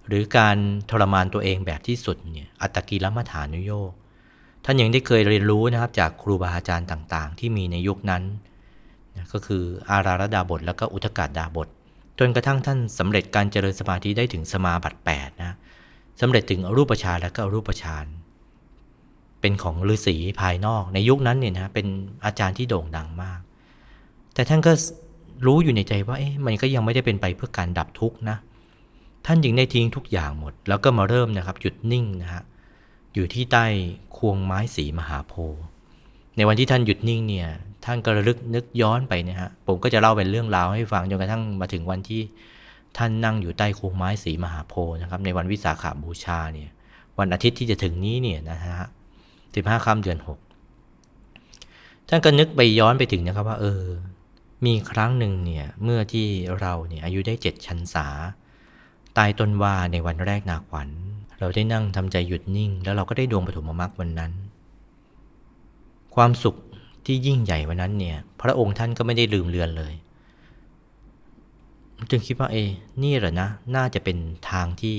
[0.07, 0.57] หรือการ
[0.89, 3.91] ทรมานตัวเองแบบที่สุดเนี่ยอัตกิลมัฐานุโยค
[4.65, 8.23] ท่านยังได้เคยเรียนรู้นะครับจากครูบาอาจารย์ต่างๆ ที่มีในยุคนั้น
[9.33, 11.67] ก็คืออาราระดาบท แล้วก็อุทกาดาบท
[12.19, 15.55] จนกระทั่งท่านสำเร็จการเจริญสมาธิได้ถึงสมาบัติ8นะ
[16.21, 18.05] สำเร็จถึงอรูปฌานและก็อรูปฌาน
[19.41, 21.87] เป็นของฤาษีภายนอกในยุคนั้นเนี่ยนะเป็น
[22.25, 23.39] อาจารย์ที่โด่งดังมาก
[24.33, 24.71] แต่ท่านก็
[25.45, 28.37] รู้อยู่ในใจว่าเอ๊ะมันก็ยังไม่ได้เป็นไปเพื่อการดับทุกข์นะ
[29.25, 32.43] ท่านจึงได้ทิ้งทุกอย่างหมด แล้วก็มาเริ่มนะครับหยุดนิ่งนะฮะ
[33.13, 33.65] อยู่ที่ใต้
[34.17, 35.61] ควงไม้สีมหาโพธิ์
[36.35, 37.47] ในวันที่ท่านหยุดนิ่งเนี่ย
[37.85, 42.21] ท่านก็ระลึกนึกย้อนไปนะฮะผมก็จะเล่าเป็นเรื่องราวให้ฟังจนกระทั่งมาถึงวันที่
[42.97, 46.69] ท่านนั่งอยู่ใต้โควงไม้สีมหาโพธิ์นะครับ ในวันวิสาขาบูชาเนี่ย
[47.19, 48.75] วันอาทิตย์ที่จะถึงนี้เนี่ยนะฮะ
[49.55, 50.39] สิบห้าค่ำเดือนหก
[52.09, 53.83] ท่านก็นึกไปย้อนไปถึงนะครับว่าเออ
[54.65, 56.27] มีครั้งหนึ่งเนี่ยเมื่อที่
[56.59, 58.07] เราเนี่ยอายุได้เจ็ดชันษา
[59.17, 60.89] ตายต้นว่าในวันแรกนาขวัญ
[61.39, 64.31] เราได้นั่งทำใจหยุดนิ่ง แล้วเราก็ได้ดวงปฐมมรรควันนั้น
[66.15, 66.55] ความสุข
[67.05, 69.93] ที่ยิ่งใหญ่วันนั้นเนี่ย พระองค์ท่านก็ไม่ได้ลืมเลือนเลย
[72.09, 72.57] จึงคิดว่าเอ
[73.03, 74.17] นี่แหละนะ น่าจะเป็น
[74.51, 74.97] ทางที่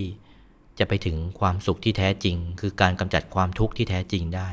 [0.78, 4.48] จะไปถึงความสุขที่แท้จริง คือการกำจัดความทุกข์ที่แท้จริงได้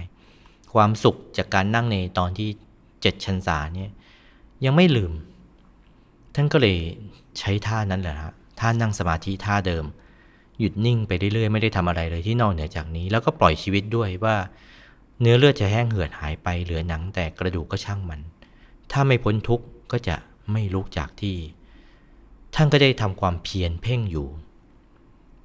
[0.74, 2.50] ความสุขจากการนั่งในตอนที่
[3.02, 3.92] เจ็ดชันษาเนี่ย
[4.66, 5.14] ยังไม่ลืม
[6.36, 6.78] ท่านก็เลย
[7.40, 9.86] ใช้ท่านั้นแหละฮะท่านั่งสมาธิท่าเดิม
[10.60, 14.36] หยุดนิ่งไปเรื่อยๆ ไม่ได้ทำอะไรเลยที่นอกเหนือจากนี้ แล้วก็ปล่อยชีวิตด้วยว่า
[15.22, 18.20] เนื้อเลือดจะแห้งเหือดหายไปเหลือหนังแต่กระดูกก็ช่างมัน
[18.92, 20.16] ถ้าไม่พ้นทุกข์ก็จะ
[20.52, 21.36] ไม่ลุกจากที่
[22.60, 24.28] ท่านก็ได้ทำความเพียรเพ่งอยู่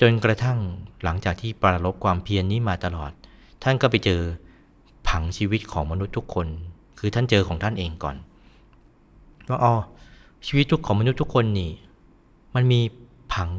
[0.00, 0.58] จนกระทั่ง
[1.04, 3.10] หลังจากที่ปรารบความเพียรนนี้มาตลอด
[3.62, 4.20] ท่านก็ไปเจอ
[5.08, 6.46] ผังชีวิตของมนุษย์ทุกคน
[6.98, 8.16] คือท่านเจอของท่านเองก่อน
[9.48, 9.74] ว่าอ๋อ
[10.46, 11.70] ชีวิตทุกของมนุษย์ทุกคนนี่
[12.54, 12.80] มันมี
[13.34, 13.50] ผัง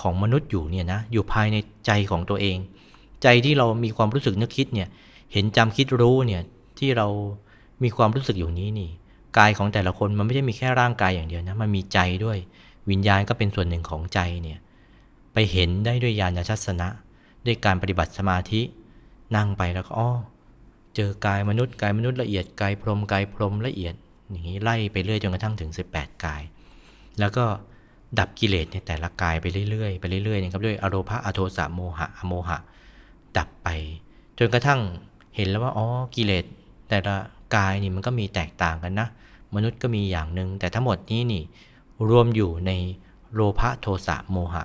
[0.00, 2.56] ของมนุษย์อยู่เนี่ยนะอยู่ภายในใจของตัวเอง
[3.22, 4.88] ใจที่เรามีความรู้สึกนึกคิดเนี่ย
[5.32, 6.42] เห็นจำคิดรู้เนี่ย
[6.78, 7.06] ที่เรา
[7.82, 8.90] มีความรู้สึกอยู่นี้นี่
[9.38, 12.38] กายของแต่ละคนมันไม่ใช่มีแค่ร่างกายอย่างเดียวนะ มันมีใจด้วย
[12.90, 14.58] วิญญาณก็เป็นส่วนหนึ่งของใจเนี่ย
[15.32, 16.88] ไปเห็นได้ด้วยญาณทัศนะ
[17.46, 18.60] ด้วยการปฏิบัติสมาธิ
[19.36, 20.10] นั่งไปแล้วก็อ๋อ
[20.94, 23.94] เจอกายมนุษย์กายมนุษย์ละเอียดกายพรหมกายพรหมละเอียด
[24.30, 26.42] อย่างนี้ไล่ไปเรื่อยจนกระทั่งถึง 18 กาย
[27.20, 27.44] แล้วก็
[28.18, 32.58] ดับกิเลสในแต่ละกายไปเรื่อยๆไปเรื่อยๆนะครับด้วยอโรภะอโทสะโมหะอโมหะ
[33.36, 33.68] ดับไป
[34.38, 34.80] จนกระทั่ง
[35.36, 36.44] เห็นแล้วว่าอ๋อกิเลส
[36.88, 37.14] แต่ละ
[37.56, 39.08] กายนี่มันก็มีแตกต่างกันนะ
[39.54, 41.42] มนุษย์ก็มีอย่างหนึ่งแต่ทั้งหมดนี้นี่
[42.10, 42.72] รวมอยู่ใน
[43.34, 44.64] โลภะโทสะโมหะ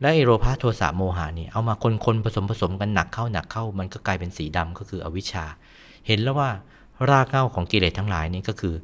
[0.00, 5.44] และไอโลภะโทสะโมหะนี่เอามาคนคนผสมผสมกันหนักเข้าหนักเข้า มันก็กลายเป็นสีดำก็คืออวิชชา
[6.06, 6.50] เห็นแล้วว่า
[7.10, 8.74] รากเหง้าของกิเลสทั้งหลายนี่ก็คือ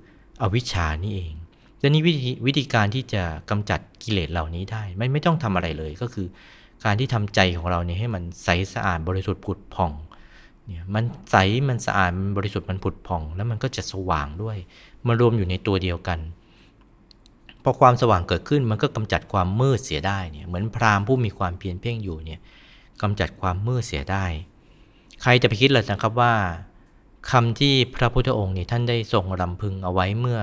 [0.43, 1.35] อวิชชานี่เอง
[1.81, 6.27] และนี่วิธีวิธีการที่จะกำจัดกิเลสเหล่านี้ได้ไม่ไม่ต้องทำอะไรเลยก็คือ
[6.85, 9.93] การที่ทำใจของเราเนี่ยให้มันใสสะอาดบริสุทธิ์ผุดผ่อง
[10.67, 11.37] เนี่ยมันใส
[11.69, 14.57] มันสะอาดมันบริสุทธิ์มันผุดผ่อง แล้วมันก็จะสว่างด้วย
[15.07, 16.19] มารวมอยู่ในตัวเดียวกัน
[17.63, 22.41] พอความสว่างเกิดขึ้นมันก็กำจัดความมืดเสียได้เนี่ยเหมือนพราหมณ์ผู้มีความเพียรเพ่งอยู่เนี่ย
[23.03, 24.25] กำจัดความมืดเสียได้
[25.23, 26.35] ใครจะไปคิดเลยนะครับว่า
[27.31, 30.41] คำที่พระพุทธองค์เนี่ยท่านได้ทรงรำพึงเอาไว้เมื่อ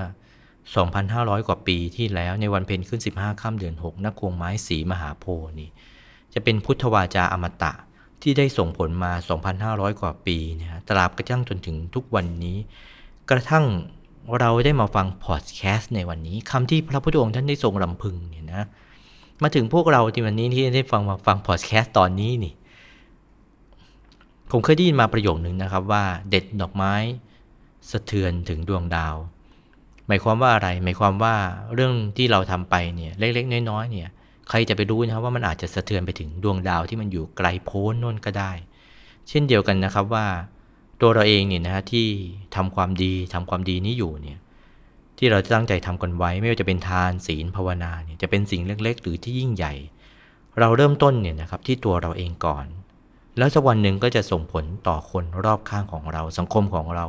[0.71, 5.25] 2,500 กว่าปีที่แล้วในวันเพ็ญขึ้น 15ค่ำเดือน6นักวงไม้สีมหาโพ
[5.59, 5.69] นี่
[6.33, 7.73] จะเป็นพุทธวาจาอมตะ
[8.21, 9.11] ที่ได้ส่งผลมา
[9.55, 12.57] 2,500 กว่าปีนะตราบกระทั่งจนถึงทุกวันนี้
[13.29, 13.65] กระทั่ง
[14.39, 18.63] เราได้มาฟังพอดแคสต์ในวันนี้คำที่พระพุทธองค์ท่านได้ทรงรำพึงเนี่ยนะ
[19.41, 22.53] มาถึงพวกเราที่วันนี้ที่ได้ฟังมาฟังพอดแคสต์ตอนนี้นี่
[24.51, 26.93] ผมเคยได้ยินมาประโยคหนึ่งนะครับว่าเด็ดดอกไม้
[27.91, 29.15] สะเทือนถึงดวงดาว
[30.07, 31.35] หมายความว่าอะไร หมายความว่า
[31.73, 34.09] เรื่องที่เราทำไปเนี่ยเล็กๆ น้อยๆเนี่ย
[34.49, 38.51] ใครจะไปรู้นะครับว่ามันอาจจะสะเทือนไปถึงดวงดาวที่มันอยู่ไกลโพ้นน่นก็ได้
[39.29, 40.27] เช่นเดียวกันนะครับว่า
[41.01, 42.07] ตัวเราเองเนี่ยนะฮะที่
[42.55, 44.39] ทำความดีทำความดีนี้อยู่เนี่ย
[45.17, 49.73] ที่เราจะตั้งใจทำกันไว้ไม่ว่าจะเป็นทานศีลภาวนาเนี่ยจะเป็นสิ่งเล็กๆ หรือที่ยิ่งใหญ่
[50.59, 52.65] เราเริ่มต้นเนี่ยนะครับที่ตัวเราเองก่อน
[53.37, 57.05] แล้วสักวันหนึ่งก็จะส่งผลต่อคนรอบข้างของเรา สังคมของเรา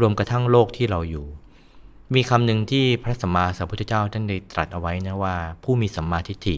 [0.00, 1.26] รวมกระทั่งโลกที่เราอยู่
[2.14, 6.56] มีคำหนึ่งที่พระสัมมาสัมพุทธเจ้าท่านได้ตรัสเอาไว้นะว่า ผู้มีสัมมาทิฏฐิ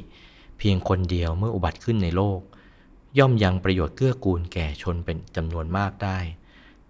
[0.59, 2.41] เพียงคนเดียวเมื่ออุบัติขึ้นในโลก
[3.19, 6.19] ย่อมยังประโยชน์เกื้อกูลแก่ชนเป็นจำนวนมากได้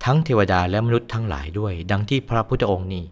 [0.04, 3.04] ทั้งเทวดาและมนุษย์ทั้งหลายด้วย ดังที่พระพุทธองค์นี้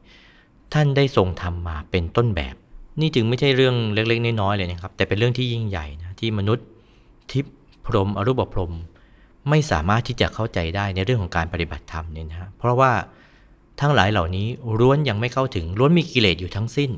[0.74, 2.55] ท่านได้ทรงทำมาเป็นต้นแบบ
[3.01, 6.66] นี่จึงไม่ใช่เรื่องเล็กๆน้อยๆเลยนะครับ แต่เป็นเรื่องที่ยิ่งใหญ่นะที่มนุษย์
[7.32, 8.72] ทิพย์พรหมอรูปพรหม
[9.49, 12.93] ไม่สามารถที่จะเข้าใจได้ในเรื่องของการปฏิบัติธรรมเนี่ยนะฮะเพราะว่า
[13.80, 14.47] ทั้งหลายเหล่านี้
[14.80, 16.91] ล้วนยังไม่เข้าถึงล้วนมีกิเลสอยู่ทั้งสิ้น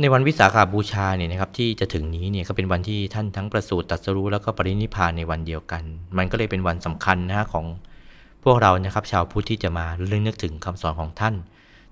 [0.00, 5.82] ในวันวิสาขาบูชาเนี่ยนะครับที่จะถึงนี้เนี่ยก็เป็นวันที่ท่านทั้งประสูติตรัสรู้แล้วก็ปรินิพพานในวันเดียวกัน
[6.16, 7.66] มันก็เลยเป็นวันสำคัญนะฮะของ
[8.44, 11.34] พวกเรานะครับชาวพุทธที่จะมาเรื่องนึกถึงคำสอนของท่าน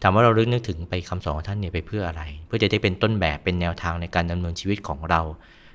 [0.02, 5.20] ถามว่าเราเรื่องนึกถึงไปคำสอนของท่านเนี่ยไปเพื่ออะไร เพื่อจะได้เป็นต้นแบบเป็นแนวทางในการดำเนินชีวิตของเรา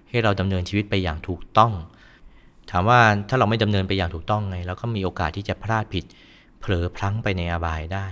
[0.09, 1.71] ให้เราดำเนินชีวิตไปอย่างถูกต้อง
[2.71, 2.99] ถามว่า
[3.30, 6.03] ถ้าเราไม่ดำเนินไปอย่างถูกต้องไงเราก็มีโอกาสที่จะพลาดผิด
[6.59, 8.07] เผลอพลั้งไปในอบายได้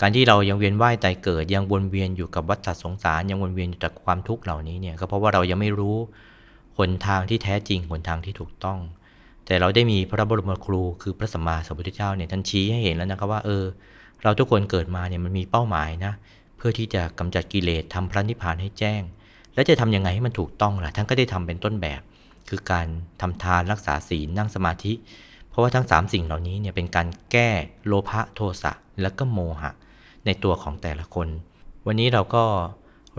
[0.00, 5.96] การที่เรายังเวียนว่ายตายเกิดยังวนเวียนอยู่กับวัฏสงสารยังวนเวียนอยู่กับความทุกข์เหล่านี้เนี่ยก็เพราะว่าเรายังไม่รู้
[6.78, 8.78] หนทางที่แท้จริงหนทางที่ถูกต้อง
[9.48, 13.64] แต่เราได้มีพระบรมครูคือพระสัมมาสัมพุทธเจ้าเนี่ยท่านชี้ให้เห็นแล้วนะครับว่าเออ
[14.22, 16.12] เราทุกคนเกิดมาเนี่ยมันมีเป้าหมายนะ
[16.56, 19.02] เพื่อที่จะกำจัดกิเลสทำพระนิพพานให้แจ้ง
[19.54, 22.00] และจะทำยังไงให้มันถูกต้องล่ะท่านก็ได้ทำเป็นต้นแบบ
[22.48, 22.86] คือการ
[23.20, 24.92] ทำทานรักษาศีลนั่งสมาธิ
[25.48, 27.50] เพราะว่าทั้ง 3 สิ่งเหล่านี้เนี่ยเป็นการแก้
[27.86, 28.72] โลภะโทสะ
[29.02, 29.70] และก็โมหะ
[30.26, 31.28] ในตัวของแต่ละคน
[31.86, 32.44] วันนี้เราก็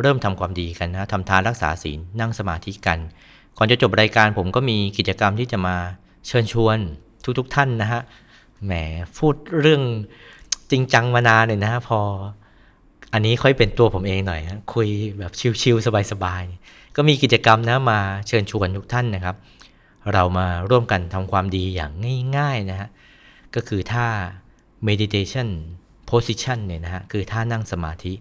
[0.01, 2.99] เริ่มทำความดีกันนะทำทานรักษาศีลนั่งสมาธิกัน
[3.57, 5.75] ก่อนจะจบรายการผมก็มีกิจกรรมที่จะมา
[6.29, 6.77] เชิญชวน
[7.39, 8.01] ทุกๆทท่านนะฮะ
[8.65, 8.73] แหม
[9.17, 9.81] พูดเรื่อง
[10.71, 11.99] จริงจังมานานเลยนะฮะพอ
[13.13, 14.87] อันนี้ค่อยเป็นตัวผมเองหน่อยนะคุย
[15.19, 19.35] แบบชิลๆสบายๆก็มีกิจกรรมนะมาเชิญชวนทุกท่านนะครับ
[20.13, 21.91] เรามาร่วมกันทำความดีอย่าง
[22.37, 22.89] ง่ายๆนะฮะ
[23.55, 24.07] ก็คือท่า
[24.87, 25.47] meditation
[26.09, 28.13] position เนี่ยนะฮะคือท่านั่งสมาธิ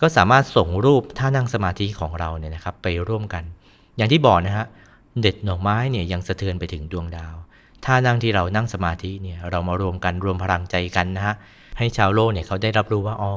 [0.00, 3.44] ก็สามารถส่งรูปท่านั่งสมาธิของเราเนี่ยนะครับ ไปร่วมกัน
[3.96, 4.66] อย่างที่บอกนะฮะ
[5.20, 7.34] เด็ดหน่อไม้เนี่ยยังสะเทือนไปถึงดวงดาว
[7.84, 11.34] ท่านั่งที่เรานั่งสมาธิเนี่ยเรามารวมกันรวมพลังใจกันนะฮะ
[11.78, 13.32] ให้ชาวโลกเนี่ยเขาได้รับรู้ว่าอ๋อ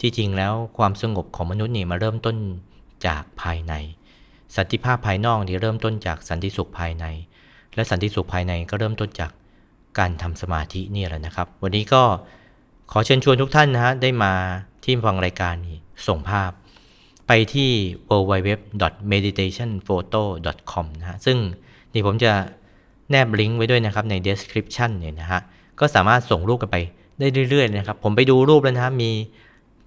[0.00, 2.36] ที่จริงแล้วความสงบของมนุษย์เนี่ยมาเริ่มต้น
[3.06, 3.74] จากภายใน
[4.56, 7.04] สันติภาพภายนอกนี่เริ่มต้นจากสันติสุขภายใน
[7.74, 9.30] และสันติสุขภายในก็เริ่มต้นจาก
[9.98, 12.02] การทำสมาธินี่แหละนะครับ วันนี้ก็
[12.92, 14.32] ขอเชิญชวนทุกท่านนะฮะได้มา
[14.84, 16.50] ที่ฟังรายการนี้ส่งภาพ
[17.26, 17.70] ไปที่
[18.08, 21.36] www.meditationphoto.com นะฮะซึ่ง
[21.92, 22.32] นี่ผมจะ
[23.10, 25.40] แนบลิงก์ไว้ด้วยนะครับใน description เนี่ยนะฮะ
[25.80, 26.76] ก็สามารถส่งรูปกันไป
[27.18, 29.10] ได้เรื่อยๆนะครับ ผมไปดูรูปแล้วนะฮะมี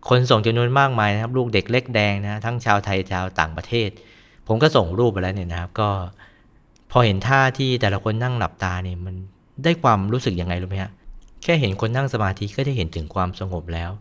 [0.10, 3.90] คนส่งจำนวนมากมายนะครับ ลูกเด็กเล็กแดงนะทั้งชาวไทยชาวต่างประเทศ
[4.48, 5.90] ผมก็ส่งรูปไปแล้วเนี่ยนะครับ ก็
[6.92, 9.16] พอเห็นท่าที่แต่ละคนนั่งหลับตาเนี่ยมัน
[9.64, 10.92] ได้ความรู้สึกยังไงรู้ไหมฮะ
[11.44, 13.92] แค่เห็นคนนั่งสมาธิก็ได้เห็นถึงความสงบแล้ว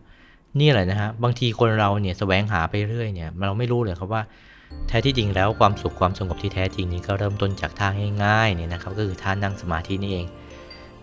[0.59, 4.21] นี่แหละนะฮะบางทีคนเราเนี่ยแสวงหาไปเรื่อยเนี่ยเราไม่รู้เลยครับว่า
[4.87, 7.87] แท้ที่จริงแล้วความสุขความสงบที่แท้จริงนี้ก็เริ่มต้นจากท่า
[8.23, 10.25] ง่ายๆเนี่ยนะครับก็คือท่านั่งสมาธินี่เอง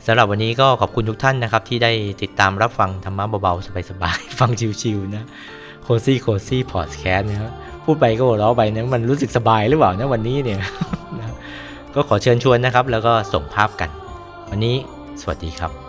[0.07, 1.93] สำหรับวันนี้ก็ขอบคุณทุกท่านนะครับ ที่ได้
[2.23, 4.51] ติดตามรับฟังธรรมะเบาๆ สบายๆ ฟัง
[4.83, 5.25] chill ๆนะ
[5.83, 7.53] Cozy Cozy Podcast นะครับ
[7.85, 10.61] พูดไปก็หัวเราะไปนะมันรู้สึกสบายหรือเปล่านะวันนี้เนี่ย
[11.95, 13.91] ก็ขอเชิญชวนนะครับ แล้วก็ส่งภาพกัน
[14.51, 14.77] วันนี้
[15.21, 15.84] สวัสดีครับ